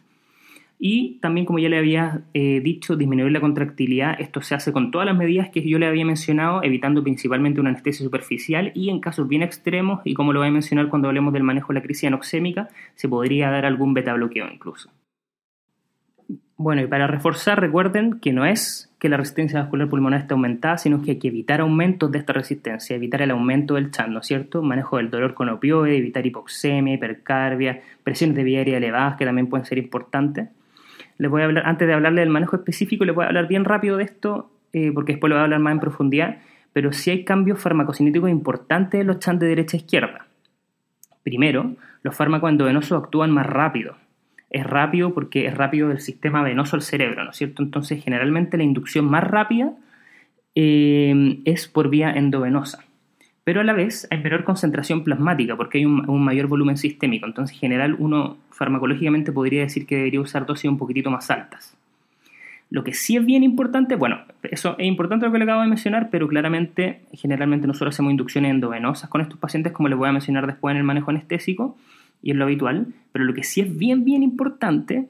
[0.81, 4.15] Y también, como ya le había eh, dicho, disminuir la contractilidad.
[4.19, 7.71] Esto se hace con todas las medidas que yo le había mencionado, evitando principalmente una
[7.71, 11.33] anestesia superficial y en casos bien extremos, y como lo voy a mencionar cuando hablemos
[11.33, 14.89] del manejo de la crisis anoxémica, se podría dar algún beta bloqueo incluso.
[16.55, 20.77] Bueno, y para reforzar, recuerden que no es que la resistencia vascular pulmonar esté aumentada,
[20.77, 24.19] sino que hay que evitar aumentos de esta resistencia, evitar el aumento del chan, ¿no
[24.19, 24.61] es cierto?
[24.61, 29.47] Manejo del dolor con opioide, evitar hipoxemia, hipercarbia, presiones de vía aérea elevadas que también
[29.47, 30.49] pueden ser importantes.
[31.19, 33.65] Les voy a hablar, antes de hablarle del manejo específico, les voy a hablar bien
[33.65, 36.38] rápido de esto, eh, porque después lo voy a hablar más en profundidad,
[36.73, 40.27] pero sí hay cambios farmacocinéticos importantes en los chans de derecha a izquierda.
[41.23, 43.95] Primero, los fármacos endovenosos actúan más rápido,
[44.49, 47.62] es rápido porque es rápido del sistema venoso al cerebro, ¿no es cierto?
[47.62, 49.73] Entonces, generalmente la inducción más rápida
[50.55, 52.84] eh, es por vía endovenosa.
[53.49, 57.25] Pero a la vez hay menor concentración plasmática porque hay un, mayor volumen sistémico.
[57.25, 61.75] Entonces, en general, uno farmacológicamente podría decir que debería usar dosis un poquitito más altas.
[62.69, 65.67] Lo que sí es bien importante, bueno, eso es importante lo que le acabo de
[65.67, 70.12] mencionar, pero claramente, generalmente nosotros hacemos inducciones endovenosas con estos pacientes, como les voy a
[70.12, 71.75] mencionar después en el manejo anestésico,
[72.21, 75.07] y es lo habitual, pero lo que sí es bien, bien importante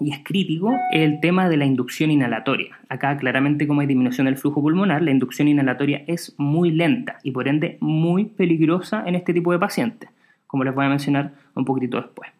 [0.00, 2.78] y es crítico el tema de la inducción inhalatoria.
[2.88, 7.30] Acá claramente como hay disminución del flujo pulmonar, la inducción inhalatoria es muy lenta y
[7.30, 10.10] por ende muy peligrosa en este tipo de pacientes,
[10.46, 12.30] como les voy a mencionar un poquitito después.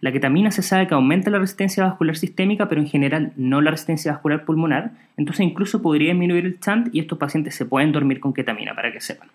[0.00, 3.70] La ketamina se sabe que aumenta la resistencia vascular sistémica, pero en general no la
[3.70, 8.20] resistencia vascular pulmonar, entonces incluso podría disminuir el chant y estos pacientes se pueden dormir
[8.20, 9.28] con ketamina, para que sepan.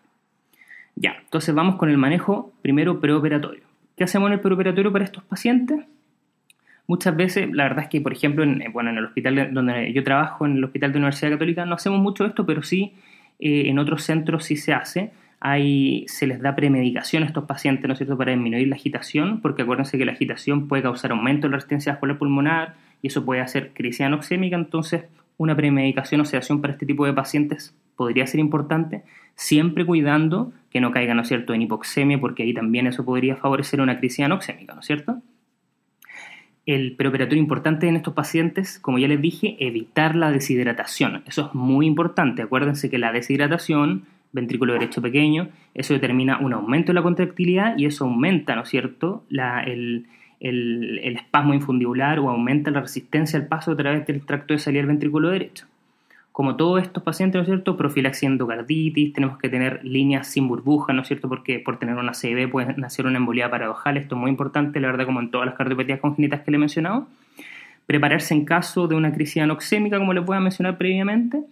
[0.96, 3.64] Ya, entonces vamos con el manejo primero preoperatorio.
[3.98, 5.84] ¿Qué hacemos en el preoperatorio para estos pacientes?
[6.88, 10.04] Muchas veces, la verdad es que, por ejemplo, en, bueno, en el hospital donde yo
[10.04, 12.94] trabajo, en el Hospital de Universidad Católica, no hacemos mucho esto, pero sí
[13.40, 15.12] eh, en otros centros sí se hace.
[15.40, 19.42] Hay, se les da premedicación a estos pacientes, ¿no es cierto?, para disminuir la agitación,
[19.42, 23.26] porque acuérdense que la agitación puede causar aumento de la resistencia vascular pulmonar y eso
[23.26, 25.06] puede hacer crisis anoxémica, entonces
[25.38, 30.80] una premedicación o sedación para este tipo de pacientes podría ser importante, siempre cuidando que
[30.80, 34.26] no caiga, ¿no es cierto?, en hipoxemia, porque ahí también eso podría favorecer una crisis
[34.26, 35.24] anoxémica, ¿no es cierto?
[36.66, 41.24] El preoperatorio importante en estos pacientes, como ya les dije, evitar la deshidratación.
[41.26, 42.44] Eso es muy importante.
[42.44, 47.86] Acuérdense que la deshidratación, ventrículo derecho pequeño, eso determina un aumento de la contractilidad y
[47.86, 50.06] eso aumenta, ¿no es cierto?, el,
[50.40, 54.82] el, espasmo infundibular o aumenta la resistencia al paso a través del tracto de salida
[54.82, 55.66] del ventrículo derecho.
[56.42, 57.78] Como todos estos pacientes, ¿no es cierto?
[57.78, 61.30] Profilaxia endocarditis, tenemos que tener líneas sin burbuja, ¿no es cierto?
[61.30, 64.88] Porque por tener una CB puede nacer una embolía paradojal, esto es muy importante, la
[64.88, 67.08] verdad, como en todas las cardiopatías congénitas que le he mencionado.
[67.86, 71.44] Prepararse en caso de una crisis anoxémica, como les voy a mencionar previamente.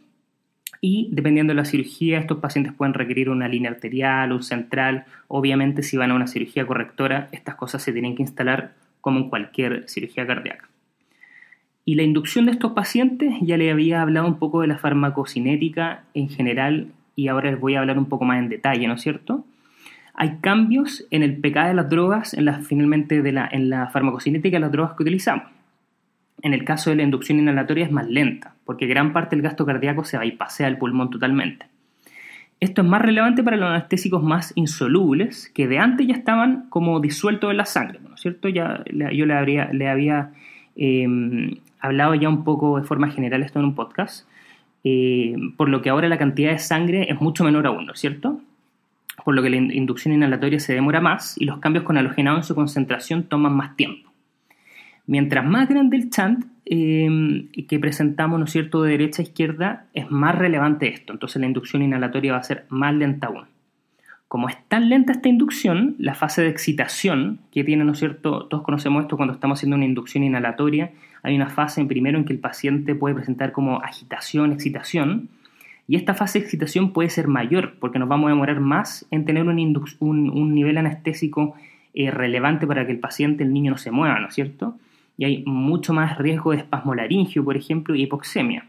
[0.82, 5.06] Y dependiendo de la cirugía, estos pacientes pueden requerir una línea arterial, un central.
[5.28, 9.30] Obviamente, si van a una cirugía correctora, estas cosas se tienen que instalar como en
[9.30, 10.69] cualquier cirugía cardíaca.
[11.90, 16.04] Y la inducción de estos pacientes, ya le había hablado un poco de la farmacocinética
[16.14, 19.02] en general y ahora les voy a hablar un poco más en detalle, ¿no es
[19.02, 19.44] cierto?
[20.14, 24.62] Hay cambios en el PK de las drogas, en la, finalmente en la farmacocinética de
[24.62, 25.46] las drogas que utilizamos.
[26.44, 29.66] En el caso de la inducción inhalatoria es más lenta, porque gran parte del gasto
[29.66, 31.66] cardíaco se bypassea el pulmón totalmente.
[32.60, 37.00] Esto es más relevante para los anestésicos más insolubles, que de antes ya estaban como
[37.00, 38.48] disueltos en la sangre, ¿no es cierto?
[38.48, 40.34] Ya yo le, habría, le había
[40.76, 41.08] eh,
[41.80, 44.28] hablado ya un poco de forma general esto en un podcast,
[44.84, 48.00] eh, por lo que ahora la cantidad de sangre es mucho menor aún, ¿no es
[48.00, 48.42] cierto?
[49.24, 52.44] Por lo que la inducción inhalatoria se demora más y los cambios con halogenado en
[52.44, 54.10] su concentración toman más tiempo.
[55.06, 59.88] Mientras más grande el chant eh, que presentamos, ¿no es cierto?, de derecha a izquierda,
[59.96, 61.14] es más relevante esto.
[61.14, 63.46] Entonces la inducción inhalatoria va a ser más lenta aún.
[64.28, 68.46] Como es tan lenta esta inducción, la fase de excitación que tiene, ¿no es cierto?
[68.46, 70.92] Todos conocemos esto cuando estamos haciendo una inducción inhalatoria.
[71.24, 75.30] Hay una fase primero en que el paciente puede presentar como agitación, excitación.
[75.88, 79.26] Y esta fase de excitación puede ser mayor porque nos vamos a demorar más en
[79.26, 81.56] tener un, nivel anestésico
[81.94, 84.76] eh, relevante para que el paciente, el niño, no se mueva, ¿no es cierto?
[85.18, 88.66] Y hay mucho más riesgo de espasmo laringio, por ejemplo, y hipoxemia.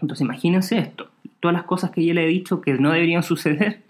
[0.00, 3.82] Entonces imagínense esto, todas las cosas que ya le he dicho que no deberían suceder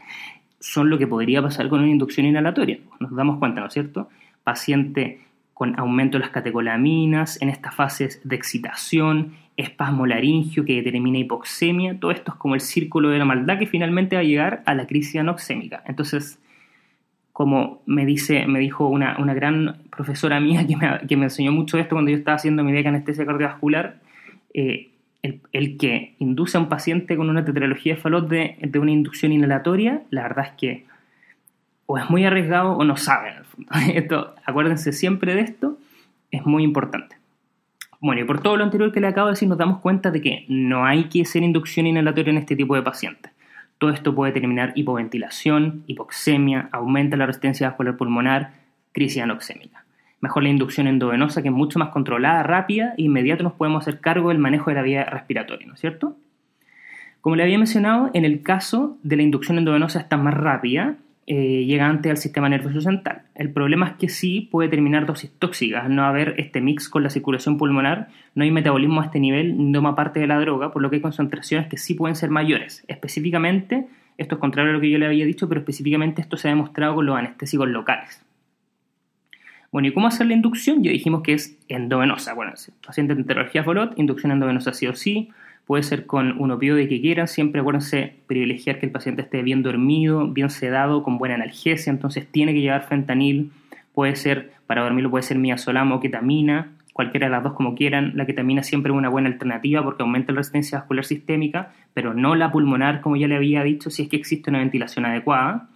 [0.59, 2.79] son lo que podría pasar con una inducción inhalatoria.
[2.99, 4.09] Nos damos cuenta, ¿no es cierto?
[4.43, 5.21] Paciente
[5.55, 11.99] con aumento de las catecolaminas, en estas fases de excitación, espasmo laringio que determina hipoxemia,
[11.99, 14.75] todo esto es como el círculo de la maldad que finalmente va a llegar a
[14.75, 15.83] la crisis anoxémica.
[15.87, 16.41] Entonces,
[17.33, 21.79] como me, dice, me dijo una, gran profesora mía que me, que me, enseñó mucho
[21.79, 24.01] esto cuando yo estaba haciendo mi beca anestesia cardiovascular,
[24.55, 24.91] eh,
[25.53, 30.03] el, que induce a un paciente con una tetralogía de Fallot de, una inducción inhalatoria,
[30.11, 30.87] la verdad es que
[31.87, 33.33] o es muy arriesgado o no sabe.
[34.45, 35.79] Acuérdense siempre de esto,
[36.31, 37.17] es muy importante.
[38.01, 40.21] Bueno, y por todo lo anterior que le acabo de decir, nos damos cuenta de
[40.21, 43.33] que no hay que hacer inducción inhalatoria en este tipo de pacientes.
[43.79, 48.53] Todo esto puede terminar hipoventilación, hipoxemia, aumenta la resistencia vascular pulmonar,
[48.93, 49.85] crisis anoxémica
[50.25, 54.01] mejor la inducción endovenosa, que es mucho más controlada, rápida e inmediato nos podemos hacer
[54.01, 56.17] cargo del manejo de la vía respiratoria, ¿no es cierto?
[57.21, 61.65] Como le había mencionado, en el caso de la inducción endovenosa está más rápida, eh,
[61.65, 63.23] llega antes al sistema nervioso central.
[63.35, 67.11] El problema es que sí puede terminar dosis tóxicas, no haber este mix con la
[67.11, 70.83] circulación pulmonar, no hay metabolismo a este nivel, no toma parte de la droga, por
[70.83, 72.85] lo que hay concentraciones que sí pueden ser mayores.
[72.89, 73.87] Específicamente,
[74.19, 76.51] esto es contrario a lo que yo le había dicho, pero específicamente esto se ha
[76.51, 78.23] demostrado con los anestésicos locales.
[79.73, 80.85] Bueno, ¿y cómo hacer la inducción?
[80.85, 82.35] Ya dijimos que es endovenosa.
[82.35, 82.53] Bueno,
[82.87, 85.31] paciente de enterología Folot, inducción endovenosa sí o sí.
[85.67, 87.27] Puede ser con un opioide que quieran.
[87.27, 91.91] Siempre acuérdense privilegiar que el paciente esté bien dormido, bien sedado, con buena analgesia.
[91.91, 93.51] Entonces tiene que llevar fentanil.
[93.95, 96.73] Puede ser, para dormirlo puede ser miazolam o ketamina.
[96.93, 98.13] Cualquiera de las dos como quieran.
[98.15, 102.35] La ketamina siempre es una buena alternativa porque aumenta la resistencia vascular sistémica, pero no
[102.35, 105.69] la pulmonar, como ya le había dicho, si es que existe una ventilación adecuada.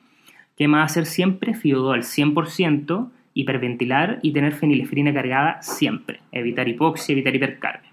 [0.56, 1.54] ¿Qué más hacer siempre?
[1.54, 6.20] Fiodol 100% hiperventilar y tener fenilefrina cargada siempre.
[6.32, 7.87] Evitar hipoxia, evitar hipercarbia.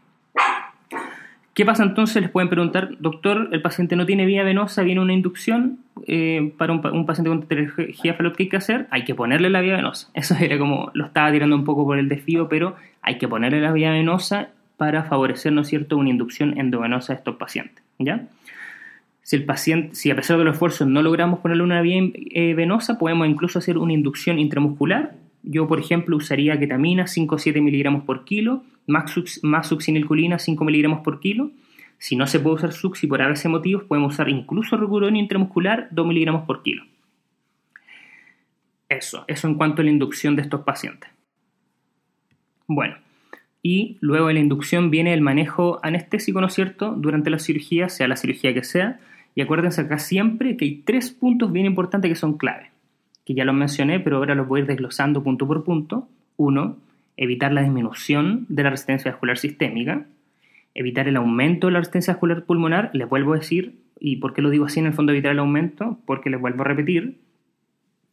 [1.55, 2.21] ¿Qué pasa entonces?
[2.21, 6.73] Les pueden preguntar, doctor, el paciente no tiene vía venosa, viene una inducción eh, para
[6.73, 8.87] un, paciente con tetralogía Fallot, ¿qué hay que hacer?
[8.91, 10.09] Hay que ponerle la vía venosa.
[10.13, 13.61] Eso era como, lo estaba tirando un poco por el desvío, pero hay que ponerle
[13.61, 18.27] la vía venosa para favorecer, ¿no es cierto?, una inducción endovenosa a estos pacientes, ¿ya?
[19.21, 22.01] Si el paciente, si a pesar de los esfuerzos no logramos ponerle una vía
[22.31, 25.13] eh, venosa, podemos incluso hacer una inducción intramuscular
[25.45, 30.65] yo, por ejemplo, usaría ketamina 5 o 7 miligramos por kilo, más, más succinilcolina 5
[30.65, 31.51] miligramos por kilo.
[31.97, 36.07] Si no se puede usar succi por ABC motivos, podemos usar incluso recuronio intramuscular 2
[36.07, 36.83] miligramos por kilo.
[38.89, 41.09] Eso, eso en cuanto a la inducción de estos pacientes.
[42.67, 42.95] Bueno,
[43.61, 47.89] y luego de la inducción viene el manejo anestésico, ¿no es cierto?, durante la cirugía,
[47.89, 48.99] sea la cirugía que sea,
[49.37, 52.71] Y acuérdense acá siempre que hay tres puntos bien importantes que son clave,
[53.25, 56.07] que ya los mencioné, pero ahora los voy a ir desglosando punto por punto.
[56.37, 56.77] Uno,
[57.17, 60.05] evitar la disminución de la resistencia vascular sistémica,
[60.75, 64.41] evitar el aumento de la resistencia vascular pulmonar, les vuelvo a decir, ¿y por qué
[64.41, 65.97] lo digo así en el fondo evitar el aumento?
[66.05, 67.17] Porque les vuelvo a repetir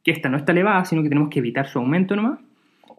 [0.03, 2.39] que esta no está elevada, sino que tenemos que evitar su aumento nomás.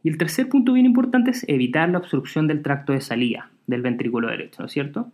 [0.03, 3.82] Y el tercer punto bien importante es evitar la obstrucción del tracto de salida del
[3.82, 5.07] ventrículo derecho, ¿no es cierto?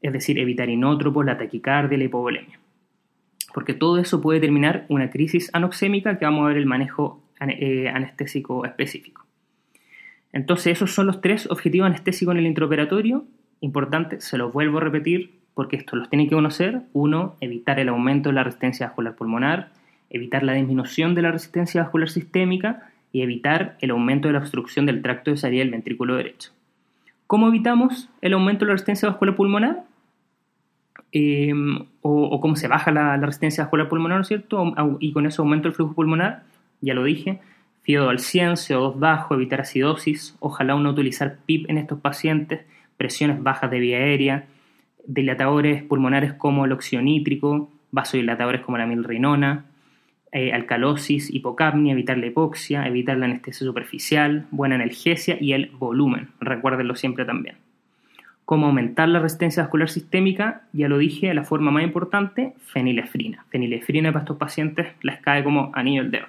[0.00, 2.58] Es decir, evitar inótropos, la taquicardia, la hipovolemia.
[3.52, 7.88] Porque todo eso puede terminar una crisis anoxémica que vamos a ver el manejo eh,
[7.88, 9.24] anestésico específico.
[10.32, 13.24] Entonces, esos son los tres objetivos anestésicos en el intraoperatorio.
[13.60, 16.82] Importante, se los vuelvo a repetir porque esto los tienen que conocer.
[16.92, 19.70] Uno, evitar el aumento de la resistencia vascular pulmonar,
[20.10, 24.86] evitar la disminución de la resistencia vascular sistémica y evitar el aumento de la obstrucción
[24.86, 26.52] del tracto de salida del ventrículo derecho.
[27.26, 29.84] ¿Cómo evitamos el aumento de la resistencia vascular pulmonar?
[31.10, 34.74] Em, o, cómo se baja la, resistencia vascular pulmonar, ¿no cierto?
[35.00, 36.42] y con eso aumento el flujo pulmonar,
[36.80, 37.40] ya lo dije.
[37.82, 42.66] FIO al 100, CO2 bajo, evitar acidosis, ojalá uno utilizar PIP en estos pacientes,
[42.98, 44.46] presiones bajas de vía aérea,
[45.06, 47.02] dilatadores pulmonares como el óxido
[47.90, 49.64] vasodilatadores como la milrinona,
[50.30, 56.28] eh, alcalosis, hipocapnia, evitar la hipoxia, evitar la anestesia superficial, buena analgesia y el volumen.
[56.40, 57.56] Recuérdenlo siempre también.
[58.48, 63.44] Cómo aumentar la resistencia vascular sistémica, ya lo dije, la forma más importante, fenilefrina.
[63.50, 66.24] Fenilefrina para estos pacientes les cae como anillo el dedo.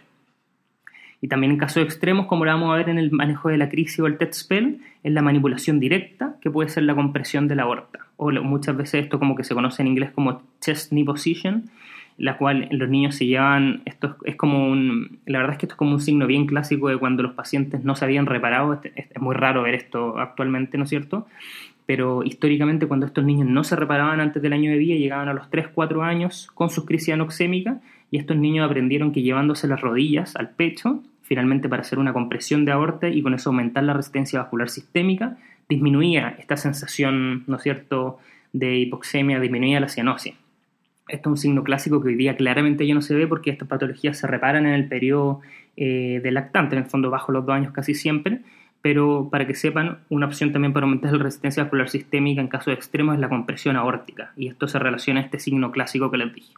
[1.22, 3.70] Y también en casos extremos, como lo vamos a ver en el manejo de la
[3.70, 7.56] crisis o el TET spell, es la manipulación directa, que puede ser la compresión de
[7.56, 8.00] la aorta.
[8.18, 11.70] O muchas veces esto como que se conoce en inglés como chest knee position,
[12.18, 15.76] la cual los niños se llevan, esto es como un, la verdad es que esto
[15.76, 19.22] es como un signo bien clásico de cuando los pacientes no se habían reparado, es
[19.22, 21.28] muy raro ver esto actualmente, ¿no es cierto?
[21.90, 25.34] Pero históricamente cuando estos niños no se reparaban antes del año de vida, llegaban a
[25.34, 27.78] los 3, 4 años con sus crisis anoxémicas
[28.12, 32.64] y estos niños aprendieron que llevándose las rodillas al pecho, finalmente para hacer una compresión
[32.64, 35.38] de aorta y con eso aumentar la resistencia vascular sistémica,
[35.68, 38.20] disminuía esta sensación, ¿no es cierto?,
[38.54, 40.36] de hipoxemia, disminuía la cianosis.
[41.08, 43.68] Esto es un signo clásico que hoy día claramente ya no se ve porque estas
[43.68, 45.42] patologías se reparan en el periodo
[45.76, 48.42] eh, de lactante, en el fondo bajo los dos años casi siempre,
[48.82, 52.74] pero para que sepan, una opción también para aumentar la resistencia vascular sistémica en casos
[52.74, 56.34] extremos es la compresión aórtica, y esto se relaciona a este signo clásico que les
[56.34, 56.54] dije.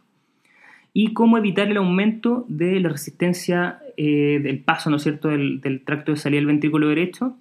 [0.93, 5.81] Y cómo evitar el aumento de la resistencia eh, del paso, ¿no es cierto?, del,
[5.85, 7.37] tracto de salida del ventrículo derecho.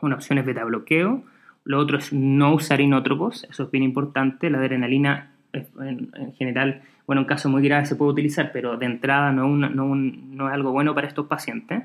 [0.00, 1.24] Una opción es beta bloqueo,
[1.64, 7.22] lo otro es no usar inótropos, eso es bien importante, la adrenalina en, general, bueno,
[7.22, 10.94] en casos muy graves se puede utilizar, pero de entrada no, no, es algo bueno
[10.94, 11.82] para estos pacientes.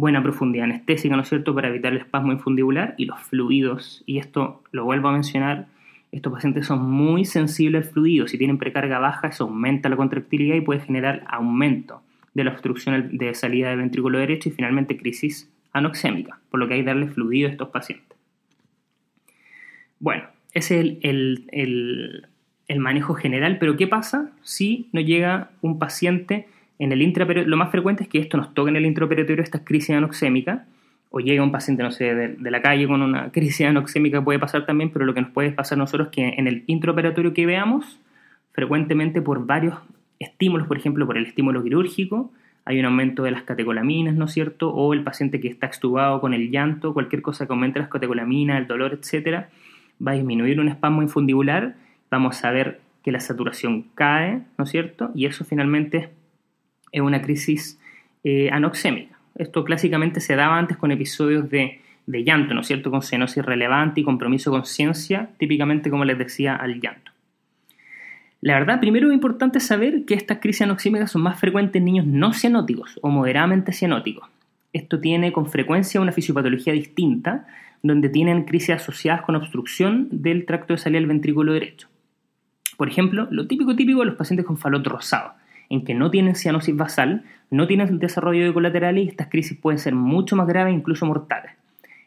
[0.00, 4.02] Buena profundidad anestésica, ¿no es cierto?, para evitar el espasmo infundibular y los fluidos.
[4.06, 5.66] Y esto lo vuelvo a mencionar,
[6.10, 8.26] estos pacientes son muy sensibles al fluido.
[8.26, 12.00] Si tienen precarga baja, eso aumenta la contractilidad y puede generar aumento
[12.32, 16.74] de la obstrucción de salida del ventrículo derecho y finalmente crisis anoxémica, por lo que
[16.74, 18.16] hay que darle fluido a estos pacientes.
[19.98, 20.24] Bueno,
[20.54, 22.26] ese es el,
[22.68, 26.48] el manejo general, pero ¿qué pasa si no llega un paciente
[26.80, 27.12] en el?
[27.46, 30.66] Lo más frecuente es que esto nos toque en el intraoperatorio, esta crisis anoxémica,
[31.10, 34.66] o llega un paciente, no sé, de, la calle con una crisis anoxémica, puede pasar
[34.66, 38.00] también, pero lo que nos puede pasar nosotros es que en el intraoperatorio que veamos,
[38.52, 39.76] frecuentemente por varios
[40.18, 42.32] estímulos, por ejemplo, por el estímulo quirúrgico,
[42.64, 44.70] hay un aumento de las catecolaminas, ¿no es cierto?
[44.70, 48.58] O el paciente que está extubado con el llanto, cualquier cosa que aumente las catecolaminas,
[48.58, 49.48] el dolor, etcétera,
[50.06, 51.74] va a disminuir un espasmo infundibular
[52.10, 55.10] vamos a ver que la saturación cae, ¿no es cierto?
[55.14, 56.10] Y eso finalmente
[56.92, 57.78] es una crisis
[58.24, 59.18] eh, anoxémica.
[59.36, 62.90] Esto clásicamente se daba antes con episodios de, llanto, ¿no es cierto?
[62.90, 67.12] Con cianosis relevante y compromiso con ciencia, típicamente como les decía al llanto.
[68.42, 72.06] La verdad, primero es importante saber que estas crisis anoxémicas son más frecuentes en niños
[72.06, 74.28] no cianóticos o moderadamente cianóticos.
[74.72, 77.46] Esto tiene con frecuencia una fisiopatología distinta,
[77.82, 81.88] donde tienen crisis asociadas con obstrucción del tracto de salida del ventrículo derecho.
[82.76, 85.32] Por ejemplo, lo típico típico de los pacientes con falot rosado,
[85.70, 89.78] en que no tienen cianosis basal, no tienen desarrollo de colaterales y estas crisis pueden
[89.78, 91.52] ser mucho más graves e incluso mortales.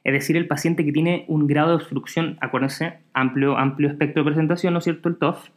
[0.03, 4.30] Es decir, el paciente que tiene un grado de obstrucción, acuérdense, amplio, amplio espectro de
[4.30, 5.07] presentación, ¿no es cierto?
[5.07, 5.47] El TOF,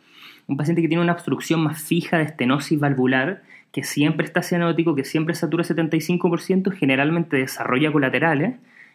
[0.47, 3.43] un paciente que tiene una obstrucción más fija de estenosis valvular,
[3.73, 8.55] que siempre está cianótico, que siempre satura 75%, generalmente desarrolla colaterales,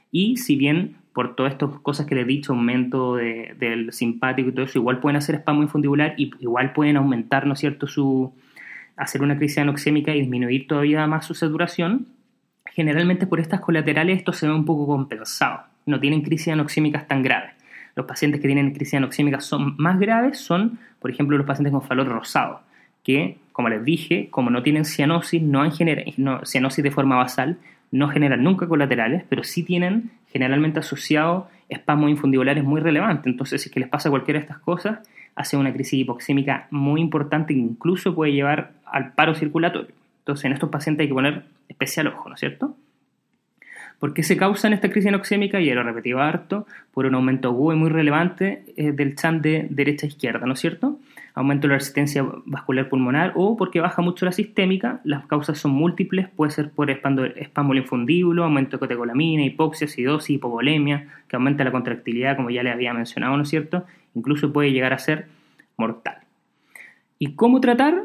[0.10, 4.52] y si bien por todas estas cosas que les he dicho, aumento del simpático y
[4.54, 8.34] todo eso, igual pueden hacer espasmo infundibular y igual pueden aumentar, ¿no es cierto?, su,
[9.02, 12.08] hacer una crisis anoxémica y disminuir todavía más su saturación.
[12.66, 17.24] Generalmente por estas colaterales esto se ve un poco compensado, no tienen crisis anoxémicas tan
[17.24, 17.52] graves.
[17.96, 21.82] Los pacientes que tienen crisis anoxémica son más graves son, por ejemplo, los pacientes con
[21.82, 22.62] falot rosado,
[23.04, 25.72] que, como les dije, como no tienen cianosis, no, han
[26.18, 27.58] no cianosis de forma basal,
[27.92, 33.26] no generan nunca colaterales, pero sí tienen generalmente asociado espasmos infundibulares muy relevantes.
[33.26, 35.00] Entonces, si es que les pasa cualquiera de estas cosas,
[35.36, 39.94] hace una crisis hipoxémica muy importante que incluso puede llevar al paro circulatorio.
[40.20, 42.76] Entonces, en estos pacientes hay que poner especial ojo, ¿no es cierto?
[44.02, 45.62] ¿Por qué se causa esta crisis anoxémica?
[45.62, 50.08] Y lo repetido harto, por un aumento agudo muy relevante eh, del chan de derecha
[50.08, 50.98] a izquierda, ¿no es cierto?
[51.36, 55.02] Aumento de la resistencia vascular pulmonar o porque baja mucho la sistémica.
[55.04, 61.08] Las causas son múltiples, puede ser por espasmo infundíbulo, aumento de cotecolamina, hipoxia, acidosis, hipovolemia,
[61.28, 63.86] que aumenta la contractilidad, como ya le había mencionado, ¿no es cierto?
[64.16, 65.28] Incluso puede llegar a ser
[65.78, 66.18] mortal.
[67.20, 68.04] ¿Y cómo tratar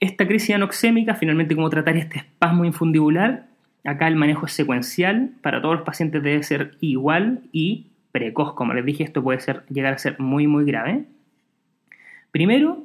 [0.00, 1.14] esta crisis anoxémica?
[1.14, 3.46] Finalmente, ¿cómo tratar este espasmo infundibular?
[3.84, 8.54] Acá el manejo es secuencial, para todos los pacientes debe ser igual y precoz.
[8.54, 9.40] Como les dije, esto puede
[9.70, 11.04] llegar a ser muy, muy grave.
[12.30, 12.84] Primero,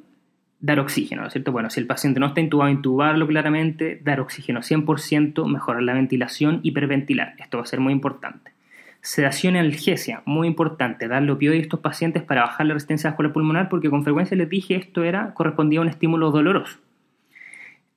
[0.62, 1.52] dar oxígeno, ¿no es cierto?
[1.52, 6.62] Bueno, si el paciente no está intubado, intubarlo claramente, dar oxígeno 100%, mejorar la ventilación,
[6.64, 7.36] hiperventilar.
[7.38, 8.53] Esto va a ser muy importante.
[9.04, 13.34] Sedación y analgesia, muy importante, darle opioides a estos pacientes para bajar la resistencia vascular
[13.34, 16.80] pulmonar, porque con frecuencia les dije esto era correspondía a un estímulo doloroso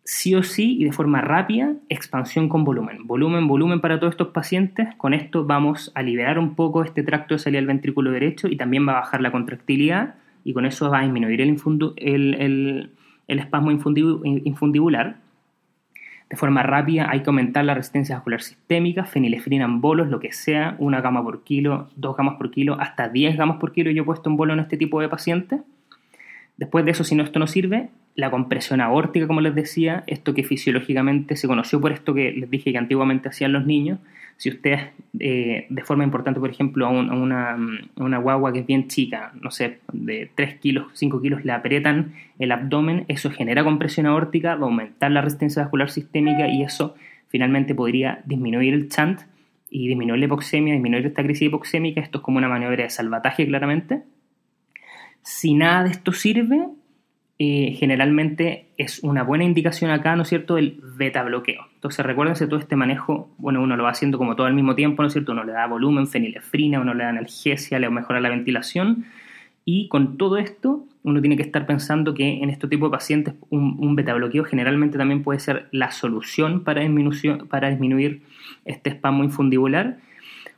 [0.06, 3.06] sí o sí y de forma rápida, expansión con volumen.
[3.06, 4.88] Volumen, volumen para todos estos pacientes.
[4.96, 8.56] Con esto vamos a liberar un poco este tracto de salida del ventrículo derecho y
[8.56, 12.90] también va a bajar la contractilidad y con eso va a disminuir el,
[13.26, 15.16] espasmo infundibular.
[16.28, 20.32] De forma rápida hay que aumentar la resistencia vascular sistémica, fenilefrina en bolos, lo que
[20.32, 24.02] sea, una gama por kilo, dos gamas por kilo, hasta 10 gamas por kilo yo
[24.02, 25.60] he puesto en bolo en este tipo de pacientes.
[26.56, 30.34] Después de eso, si no esto no sirve, la compresión aórtica, como les decía, esto
[30.34, 34.00] que fisiológicamente se conoció por esto que les dije que antiguamente hacían los niños.
[34.36, 37.56] Si ustedes, eh, de forma importante, por ejemplo, a, una,
[37.96, 42.12] una, guagua que es bien chica, no sé, de 3 kilos, 5 kilos, le aprietan
[42.38, 46.94] el abdomen, eso genera compresión aórtica, va a aumentar la resistencia vascular sistémica y eso
[47.28, 49.20] finalmente podría disminuir el chant
[49.70, 52.00] y disminuir la hipoxemia, disminuir esta crisis hipoxémica.
[52.00, 54.02] Esto es como una maniobra de salvataje, claramente.
[55.22, 56.66] Si nada de esto sirve,
[57.38, 61.66] eh, generalmente es una buena indicación acá, ¿no es cierto?, el beta bloqueo.
[61.74, 65.02] Entonces, recuérdense todo este manejo, bueno, uno lo va haciendo como todo al mismo tiempo,
[65.02, 65.32] ¿no es cierto?
[65.32, 69.04] Uno le da volumen, fenilefrina, uno le da analgesia, le mejora la ventilación.
[69.66, 73.34] Y con todo esto, uno tiene que estar pensando que en este tipo de pacientes
[73.50, 76.82] un, beta bloqueo generalmente también puede ser la solución para,
[77.50, 78.22] para disminuir
[78.64, 79.98] este espasmo infundibular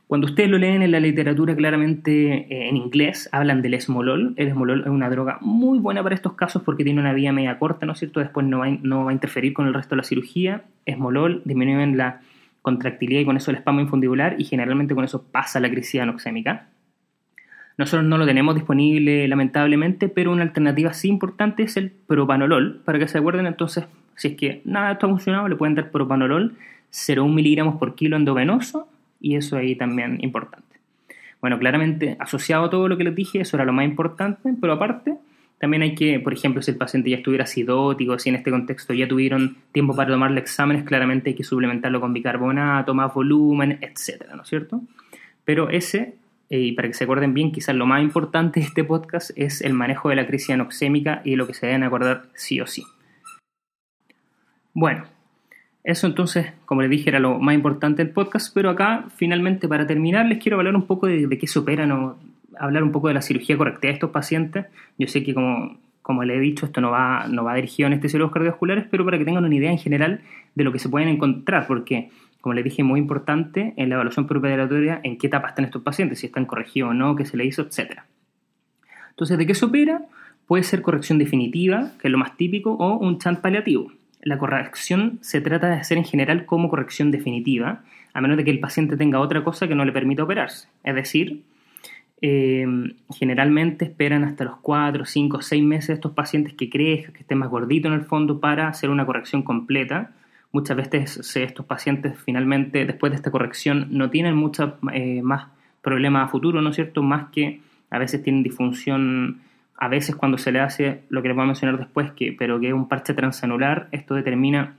[0.09, 4.33] cuando ustedes lo leen en la literatura claramente eh, en inglés, hablan del esmolol.
[4.37, 7.59] El esmolol es una droga muy buena para estos casos porque tiene una vía media
[7.59, 8.19] corta, ¿no es cierto?
[8.19, 10.63] Después no va, a interferir con el resto de la cirugía.
[10.87, 12.21] Esmolol disminuyen la
[12.63, 16.69] contractilidad y con eso el espasmo infundibular y generalmente con eso pasa la crisis anoxémica.
[17.77, 22.81] Nosotros no lo tenemos disponible lamentablemente, pero una alternativa sí importante es el propanolol.
[22.83, 23.85] Para que se acuerden entonces,
[24.15, 26.55] si es que nada de esto ha funcionado, le pueden dar propanolol
[26.91, 28.87] 0,1 miligramos por kilo endovenoso
[29.19, 30.67] y eso ahí también importante.
[31.41, 34.73] Bueno, claramente asociado a todo lo que les dije, eso era lo más importante, pero
[34.73, 35.15] aparte
[35.59, 38.93] también hay que, por ejemplo, si el paciente ya estuviera acidótico, si en este contexto
[38.93, 44.35] ya tuvieron tiempo para tomarle exámenes, claramente hay que suplementarlo con bicarbonato, más volumen, etcétera,
[44.35, 44.81] ¿no es cierto?
[45.43, 46.15] Pero ese,
[46.49, 49.61] eh, y para que se acuerden bien, quizás lo más importante de este podcast es
[49.61, 52.85] el manejo de la crisis anoxémica y lo que se deben acordar sí o sí.
[54.73, 55.03] Bueno,
[55.83, 59.87] eso entonces, como les dije, era lo más importante del podcast, pero acá finalmente para
[59.87, 62.15] terminar les quiero hablar un poco de, qué se operan
[62.59, 64.65] hablar un poco de la cirugía correcta de estos pacientes.
[64.97, 67.91] Yo sé que como, como le he dicho, esto no va, no va dirigido a
[67.91, 70.21] anestesiólogos cardiovasculares, pero para que tengan una idea en general
[70.53, 72.09] de lo que se pueden encontrar, porque
[72.41, 76.19] como les dije, muy importante en la evaluación preoperatoria en qué etapa están estos pacientes,
[76.19, 78.01] si están corregidos o no, qué se le hizo, etc.
[79.11, 80.03] Entonces, ¿de qué se opera?
[80.45, 85.19] Puede ser corrección definitiva, que es lo más típico, o un chant paliativo la corrección
[85.21, 88.97] se trata de hacer en general como corrección definitiva, a menos de que el paciente
[88.97, 90.67] tenga otra cosa que no le permita operarse.
[90.83, 91.43] Es decir,
[92.21, 97.37] em, generalmente esperan hasta los 4, 5, 6 meses estos pacientes que crezcan, que estén
[97.37, 100.11] más gorditos en el fondo para hacer una corrección completa.
[100.51, 105.47] Muchas veces estos pacientes finalmente después de esta corrección no tienen mucha eh, más
[105.81, 107.03] problemas a futuro, ¿no es cierto?
[107.03, 109.39] Más que a veces tienen disfunción
[109.79, 112.59] a veces cuando se le hace lo que les voy a mencionar después, que, pero
[112.59, 114.75] que es un parche transanular, esto determina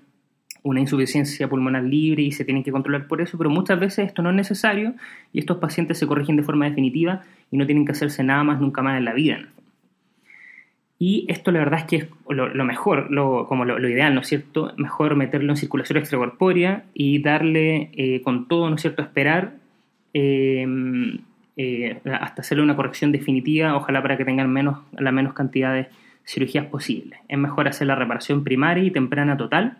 [0.62, 4.20] una insuficiencia pulmonar libre y se tienen que controlar por eso, pero muchas veces esto
[4.20, 4.92] no es necesario
[5.32, 8.60] y estos pacientes se corrigen de forma definitiva y no tienen que hacerse nada más
[8.60, 9.38] nunca más en la vida.
[10.98, 13.08] Y esto la verdad es que es lo, mejor,
[13.46, 14.74] como lo, ideal, ¿no es cierto?
[14.76, 19.54] Mejor meterlo en circulación extracorpórea y darle eh, con todo, ¿no es cierto?, esperar
[20.12, 20.66] eh,
[21.56, 25.88] eh, hasta hacerle una corrección definitiva, ojalá para que tengan menos, la menos cantidad de
[26.24, 27.18] cirugías posibles.
[27.28, 29.78] Es mejor hacer la reparación primaria y temprana total.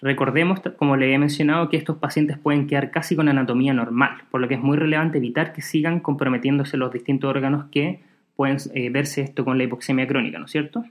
[0.00, 4.40] Recordemos, como le he mencionado, que estos pacientes pueden quedar casi con anatomía normal, por
[4.40, 8.00] lo que es muy relevante evitar que sigan comprometiéndose los distintos órganos que
[8.34, 10.84] pueden eh, verse esto con la hipoxemia crónica, ¿no es cierto?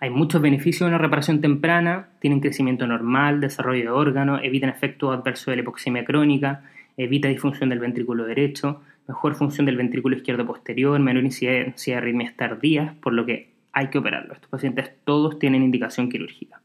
[0.00, 5.16] Hay muchos beneficios de una reparación temprana, tienen crecimiento normal, desarrollo de órganos, evitan efectos
[5.16, 6.62] adversos de la hipoxemia crónica,
[6.96, 12.36] evita disfunción del ventrículo derecho, mejor función del ventrículo izquierdo posterior, menor incidencia de arritmias
[12.36, 14.34] tardías, por lo que hay que operarlo.
[14.34, 16.60] Estos pacientes todos tienen indicación quirúrgica.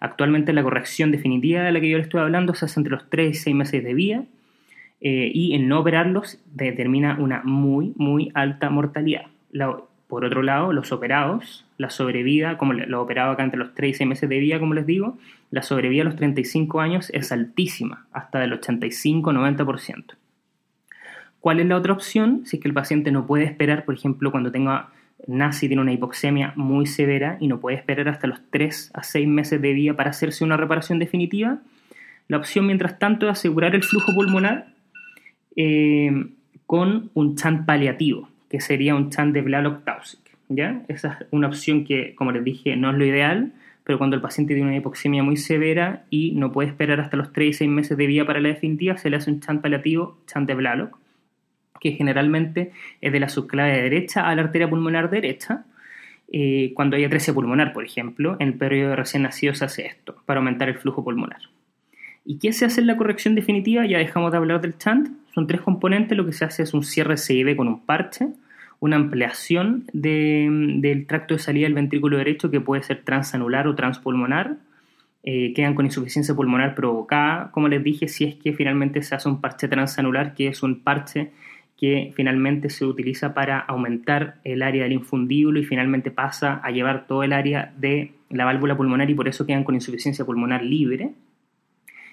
[0.00, 3.08] Actualmente la corrección definitiva de la que yo les estoy hablando se hace entre los
[3.08, 4.24] 3 y 6 meses de vida
[5.00, 9.26] eh, y el no operarlos determina una muy, muy alta mortalidad.
[10.08, 13.94] por otro lado, los operados, la sobrevida, como lo operado acá entre los 3 y
[13.94, 15.16] 6 meses de vida, como les digo,
[15.50, 20.16] la sobrevida a los 35 años es altísima, hasta del 85-90%.
[21.44, 22.40] ¿Cuál es la otra opción?
[22.46, 24.88] Si es que el paciente no puede esperar, por ejemplo, cuando tenga
[25.26, 29.02] nace y tiene una hipoxemia muy severa y no puede esperar hasta los 3 a
[29.02, 31.58] 6 meses de vida para hacerse una reparación definitiva,
[32.28, 34.68] la opción mientras tanto es asegurar el flujo pulmonar
[35.54, 36.28] eh,
[36.64, 40.20] con un chant paliativo, que sería un chant de Blalock Taussig.
[40.48, 40.80] ¿ya?
[40.88, 43.52] Esa es una opción que, como les dije, no es lo ideal,
[43.84, 47.34] pero cuando el paciente tiene una hipoxemia muy severa y no puede esperar hasta los
[47.34, 50.16] 3 y 6 meses de vida para la definitiva, se le hace un chant paliativo,
[50.26, 51.03] chant de Blalock
[51.84, 52.72] que generalmente
[53.02, 55.66] es de la subclave derecha a la arteria pulmonar derecha.
[56.32, 59.86] Eh, cuando hay atresia pulmonar, por ejemplo, en el periodo de recién nacido se hace
[59.86, 61.42] esto, para aumentar el flujo pulmonar.
[62.24, 63.84] ¿Y qué se hace en la corrección definitiva?
[63.84, 65.10] Ya dejamos de hablar del chant.
[65.34, 66.16] Son tres componentes.
[66.16, 68.28] Lo que se hace es un cierre CIB con un parche,
[68.80, 74.56] una ampliación del tracto de salida del ventrículo derecho que puede ser transanular o transpulmonar.
[75.22, 79.28] Eh, quedan con insuficiencia pulmonar provocada, como les dije, si es que finalmente se hace
[79.28, 81.30] un parche transanular, que es un parche
[81.76, 87.06] que finalmente se utiliza para aumentar el área del infundíbulo y finalmente pasa a llevar
[87.06, 91.12] todo el área de la válvula pulmonar y por eso quedan con insuficiencia pulmonar libre.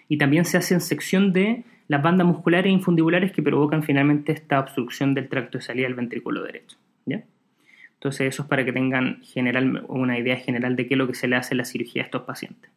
[0.08, 4.32] Y también se hace en sección de las bandas musculares e infundibulares que provocan finalmente
[4.32, 6.78] esta obstrucción del tracto de salida del ventrículo derecho.
[7.06, 7.24] ¿ya?
[7.94, 9.22] Entonces eso es para que tengan
[9.88, 12.06] una idea general de qué es lo que se le hace en la cirugía a
[12.06, 12.72] estos pacientes.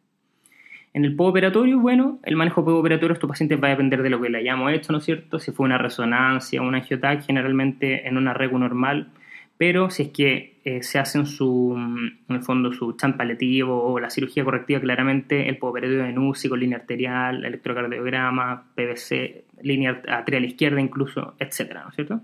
[0.95, 4.21] En el postoperatorio, bueno, el manejo postoperatorio a estos pacientes va a depender de lo
[4.21, 5.39] que le hayamos hecho, ¿no es cierto?
[5.39, 9.09] Si fue una resonancia una angiotac, generalmente en una regu normal,
[9.57, 13.83] pero si es que eh, se hace en, su, en el fondo su chant paliativo
[13.83, 20.01] o la cirugía correctiva, claramente el postoperatorio de NUCI con línea arterial, electrocardiograma, PVC, línea
[20.07, 22.21] arterial izquierda incluso, etcétera, ¿no es cierto?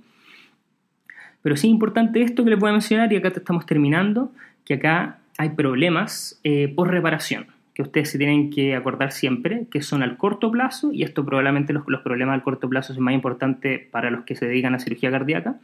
[1.42, 4.32] Pero sí es importante esto que les voy a mencionar y acá estamos terminando,
[4.64, 9.82] que acá hay problemas eh, por reparación que ustedes se tienen que acordar siempre, que
[9.82, 13.14] son al corto plazo, y esto probablemente los, los problemas al corto plazo son más
[13.14, 15.60] importantes para los que se dedican a cirugía cardíaca,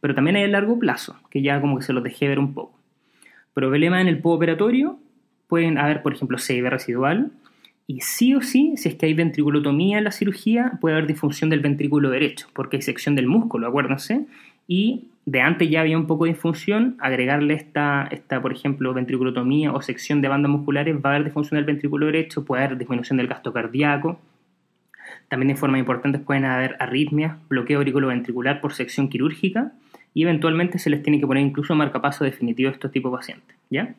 [0.00, 2.54] pero también hay el largo plazo, que ya como que se los dejé ver un
[2.54, 2.78] poco.
[3.54, 4.98] Problemas en el postoperatorio
[5.48, 7.32] pueden haber, por ejemplo, CIB residual,
[7.90, 11.48] y sí o sí, si es que hay ventriculotomía en la cirugía, puede haber disfunción
[11.48, 14.26] del ventrículo derecho, porque hay sección del músculo, acuérdense,
[14.68, 19.72] y de antes ya había un poco de disfunción, agregarle esta, esta, por ejemplo, ventriculotomía
[19.72, 23.16] o sección de bandas musculares, va a haber disfunción del ventrículo derecho, puede haber disminución
[23.16, 24.20] del gasto cardíaco.
[25.28, 29.72] También de forma importante pueden haber arritmias, bloqueo auriculoventricular por sección quirúrgica
[30.14, 33.56] y eventualmente se les tiene que poner incluso marcapaso definitivo a estos tipos de pacientes,
[33.70, 33.94] ¿ya?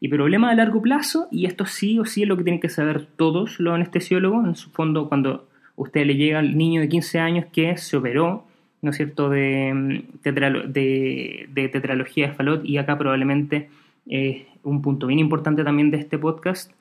[0.00, 2.68] Y problema a largo plazo, y esto sí o sí es lo que tienen que
[2.68, 7.20] saber todos los anestesiólogos, en su fondo cuando usted le llega al niño de 15
[7.20, 8.44] años que se operó
[8.82, 13.70] ¿no es cierto?, de, de, tetralogía de Falot y acá probablemente
[14.08, 16.72] eh, un punto bien importante también de este podcast,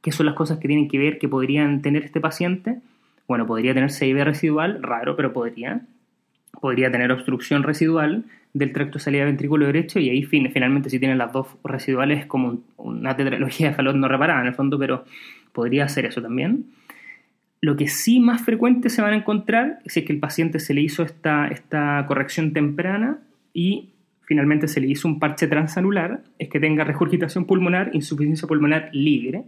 [0.00, 2.78] que son las cosas que tienen que ver que podrían tener este paciente.
[3.26, 5.82] Bueno, podría tener CIB residual, raro, pero podría.
[6.60, 11.18] Podría tener obstrucción residual del tracto de salida ventrículo derecho y ahí finalmente si tienen
[11.18, 15.04] las dos residuales es como una tetralogía de Falot no reparada en el fondo, pero
[15.52, 16.66] podría ser eso también.
[17.62, 20.80] Lo que sí más frecuente se van a encontrar es que el paciente se le
[20.80, 23.18] hizo esta, esta corrección temprana
[23.52, 23.90] y
[24.22, 29.42] finalmente se le hizo un parche transanular, es que tenga regurgitación pulmonar, insuficiencia pulmonar libre.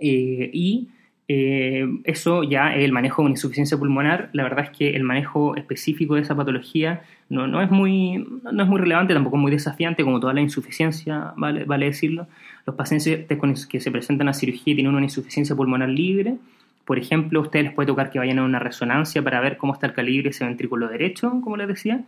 [0.00, 0.88] Eh, y
[1.28, 4.30] eh, eso ya es el manejo de una insuficiencia pulmonar.
[4.32, 8.62] La verdad es que el manejo específico de esa patología no, no, es, muy, no
[8.62, 12.26] es muy relevante, tampoco es muy desafiante, como toda la insuficiencia, vale, vale decirlo.
[12.66, 16.38] Los pacientes que se presentan a cirugía tienen una insuficiencia pulmonar libre
[16.84, 19.72] por ejemplo, a ustedes les puede tocar que vayan a una resonancia para ver cómo
[19.72, 22.04] está el calibre ese ventrículo derecho, como les decía.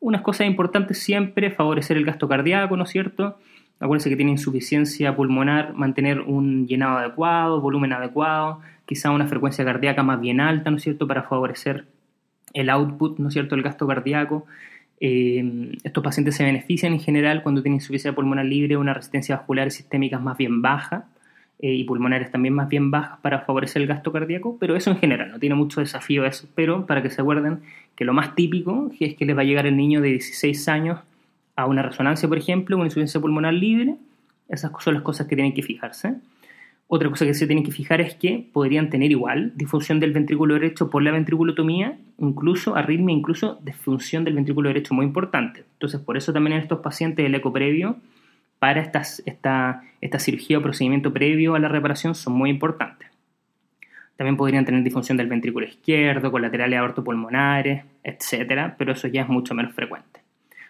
[0.00, 3.38] Unas cosas importantes siempre, favorecer el gasto cardíaco, ¿no es cierto?
[3.80, 10.02] Acuérdense que tiene insuficiencia pulmonar, mantener un llenado adecuado, volumen adecuado, quizá una frecuencia cardíaca
[10.04, 11.86] más bien alta, ¿no es cierto?, para favorecer
[12.52, 14.46] el output, ¿no es cierto?, el gasto cardíaco.
[15.00, 19.72] Eh, estos pacientes se benefician en general cuando tienen insuficiencia pulmonar libre, una resistencia vascular
[19.72, 21.06] sistémica más bien baja
[21.62, 24.96] eh, y pulmonares también más bien bajas para favorecer el gasto cardíaco, pero eso en
[24.96, 27.60] general, no tiene mucho desafío eso, pero para que se acuerden
[27.94, 30.98] que lo más típico es que les va a llegar el niño de 16 años
[31.54, 33.94] a una resonancia, por ejemplo, una insuficiencia pulmonar libre,
[34.48, 36.16] esas son las cosas que tienen que fijarse.
[36.88, 40.54] Otra cosa que se tienen que fijar es que podrían tener igual difusión del ventrículo
[40.54, 45.64] derecho por la ventriculotomía, incluso arritmia, incluso disfunción del ventrículo derecho, muy importante.
[45.74, 47.98] Entonces, por eso también en estos pacientes el eco previo
[48.62, 53.08] para esta, esta cirugía o procedimiento previo a la reparación son muy importantes.
[54.14, 58.74] También podrían tener disfunción del ventrículo izquierdo, colaterales aortopulmonares, etc.
[58.78, 60.20] Pero eso ya es mucho menos frecuente.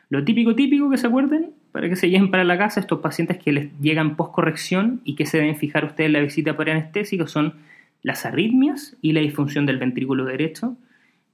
[0.09, 3.37] Lo típico, típico que se acuerden, para que se lleven para la casa estos pacientes
[3.37, 6.71] que les llegan post corrección y que se deben fijar ustedes en la visita por
[6.71, 7.57] anestésico son
[8.03, 10.79] las arritmias y la disfunción del ventrículo derecho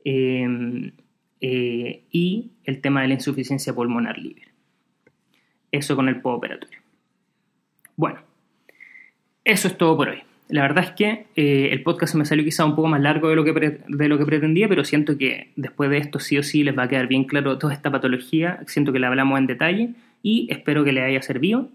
[0.04, 0.90] em,
[1.40, 4.47] eh, y el tema de la insuficiencia pulmonar libre.
[5.70, 6.78] Eso con el postoperatorio.
[7.96, 8.20] Bueno,
[9.44, 10.22] eso es todo por hoy.
[10.48, 13.36] La verdad es que eh, el podcast me salió quizá un poco más largo de
[13.36, 16.64] lo, que de lo que pretendía, pero siento que después de esto sí o sí
[16.64, 18.60] les va a quedar bien claro toda esta patología.
[18.66, 19.90] Siento que la hablamos en detalle
[20.22, 21.68] y espero que les haya servido.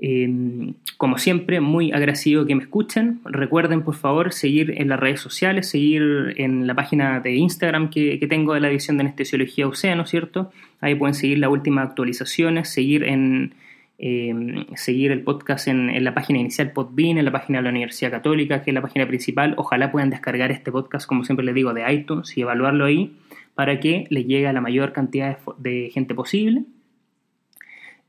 [0.00, 3.20] Em, como siempre, muy agradecido que me escuchen.
[3.24, 8.24] Recuerden, por favor, seguir en las redes sociales, seguir en la página de Instagram que,
[8.28, 10.52] tengo de la edición de Anestesiología Océano, ¿cierto?
[10.80, 13.54] Ahí pueden seguir las últimas actualizaciones, seguir en
[14.00, 18.12] Em, seguir el podcast en, la página inicial Podbean, en la página de la Universidad
[18.12, 19.54] Católica, que es la página principal.
[19.56, 23.16] Ojalá puedan descargar este podcast, como siempre les digo, de iTunes y evaluarlo ahí
[23.56, 26.62] para que les llegue a la mayor cantidad de gente posible.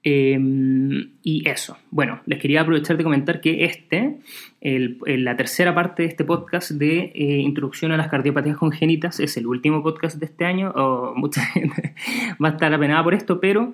[0.02, 1.78] Em, y eso.
[1.91, 4.20] Bueno, les quería aprovechar de comentar que este,
[4.62, 9.45] la tercera parte de este podcast de eh, Introducción a las Cardiopatías Congénitas, es el
[9.45, 10.72] último podcast de este año.
[10.76, 11.95] O mucha gente
[12.43, 13.74] va a estar apenada por esto, pero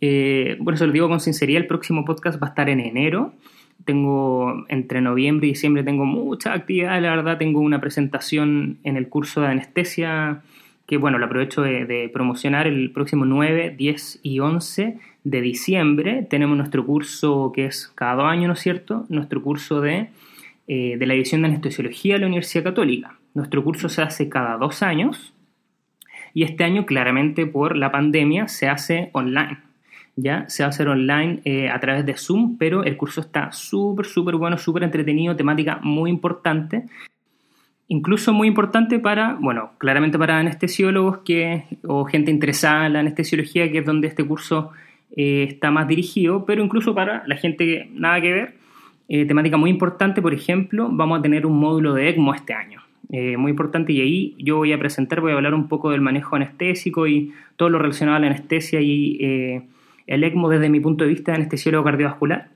[0.00, 3.32] eh, bueno, se lo digo con sinceridad, el próximo podcast va a estar en enero.
[3.84, 9.08] Tengo entre noviembre y diciembre tengo mucha actividad, la verdad, tengo una presentación en el
[9.08, 10.42] curso de anestesia
[10.86, 16.26] que bueno, lo aprovecho de, promocionar el próximo 9, 10 y 11 de diciembre.
[16.28, 19.06] Tenemos nuestro curso que es cada dos años, ¿no es cierto?
[19.08, 20.10] Nuestro curso de,
[20.68, 23.18] eh, de la edición de anestesiología de la Universidad Católica.
[23.34, 25.34] Nuestro curso se hace cada dos años
[26.34, 29.58] y este año claramente por la pandemia se hace online.
[30.16, 33.50] Ya se va a hacer online eh, a través de Zoom, pero el curso está
[33.50, 36.84] súper, súper bueno, súper entretenido, temática muy importante
[37.88, 43.70] incluso muy importante para, bueno, claramente para anestesiólogos que, o gente interesada en la anestesiología,
[43.70, 44.72] que es donde este curso
[45.16, 48.54] eh, está más dirigido, pero incluso para la gente que nada que ver.
[49.08, 52.80] Eh, temática muy importante, por ejemplo, vamos a tener un módulo de ECMO este año.
[53.12, 56.00] Eh, muy importante y ahí yo voy a presentar, voy a hablar un poco del
[56.00, 59.62] manejo anestésico y todo lo relacionado a la anestesia y
[60.06, 62.48] el ECMO desde mi punto de vista de anestesiólogo cardiovascular.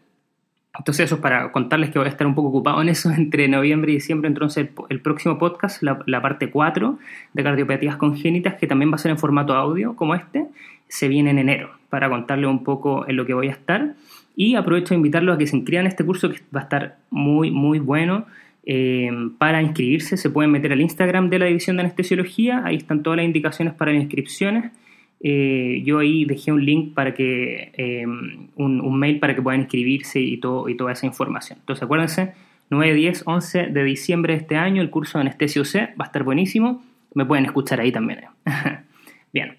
[0.77, 3.47] Entonces eso es para contarles que voy a estar un poco ocupado en eso entre
[3.47, 4.29] noviembre y diciembre.
[4.29, 6.99] Entonces el, próximo podcast, la, parte 4
[7.35, 10.47] de cardiopatías congénitas, que también va a ser en formato audio como este,
[10.89, 13.95] se viene en enero para contarles un poco en lo que voy a estar.
[14.37, 16.97] Y aprovecho de invitarlos a que se inscriban a este curso que va a estar
[17.11, 18.27] muy, muy bueno.
[18.71, 23.03] Eh, para inscribirse se pueden meter al Instagram de la División de Anestesiología, ahí están
[23.03, 24.73] todas las indicaciones para las inscripciones.
[25.21, 30.21] Eh, yo ahí dejé un link para que, em, un, mail para que puedan inscribirse
[30.21, 31.59] y, todo, y toda esa información.
[31.61, 32.35] Entonces acuérdense,
[32.71, 36.07] 9, 10, 11 de diciembre de este año, el curso de anestesia UC va a
[36.07, 36.85] estar buenísimo.
[37.15, 38.21] Me pueden escuchar ahí también.
[38.21, 38.29] ¿eh?
[39.33, 39.57] Bien,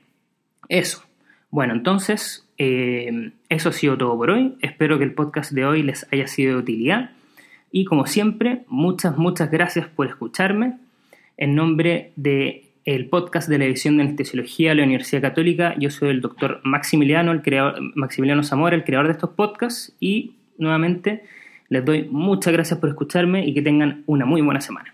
[0.69, 1.08] eso.
[1.51, 4.55] Bueno, entonces, em, eso ha sido todo por hoy.
[4.61, 7.11] Espero que el podcast de hoy les haya sido de utilidad.
[7.71, 10.77] Y como siempre, muchas, muchas gracias por escucharme.
[11.37, 15.75] En nombre de el podcast de la edición de anestesiología de la Universidad Católica.
[15.77, 20.33] Yo soy el doctor Maximiliano, el creador, Maximiliano Zamora, el creador de estos podcasts y
[20.57, 21.23] nuevamente
[21.67, 24.93] les doy muchas gracias por escucharme y que tengan una muy buena semana.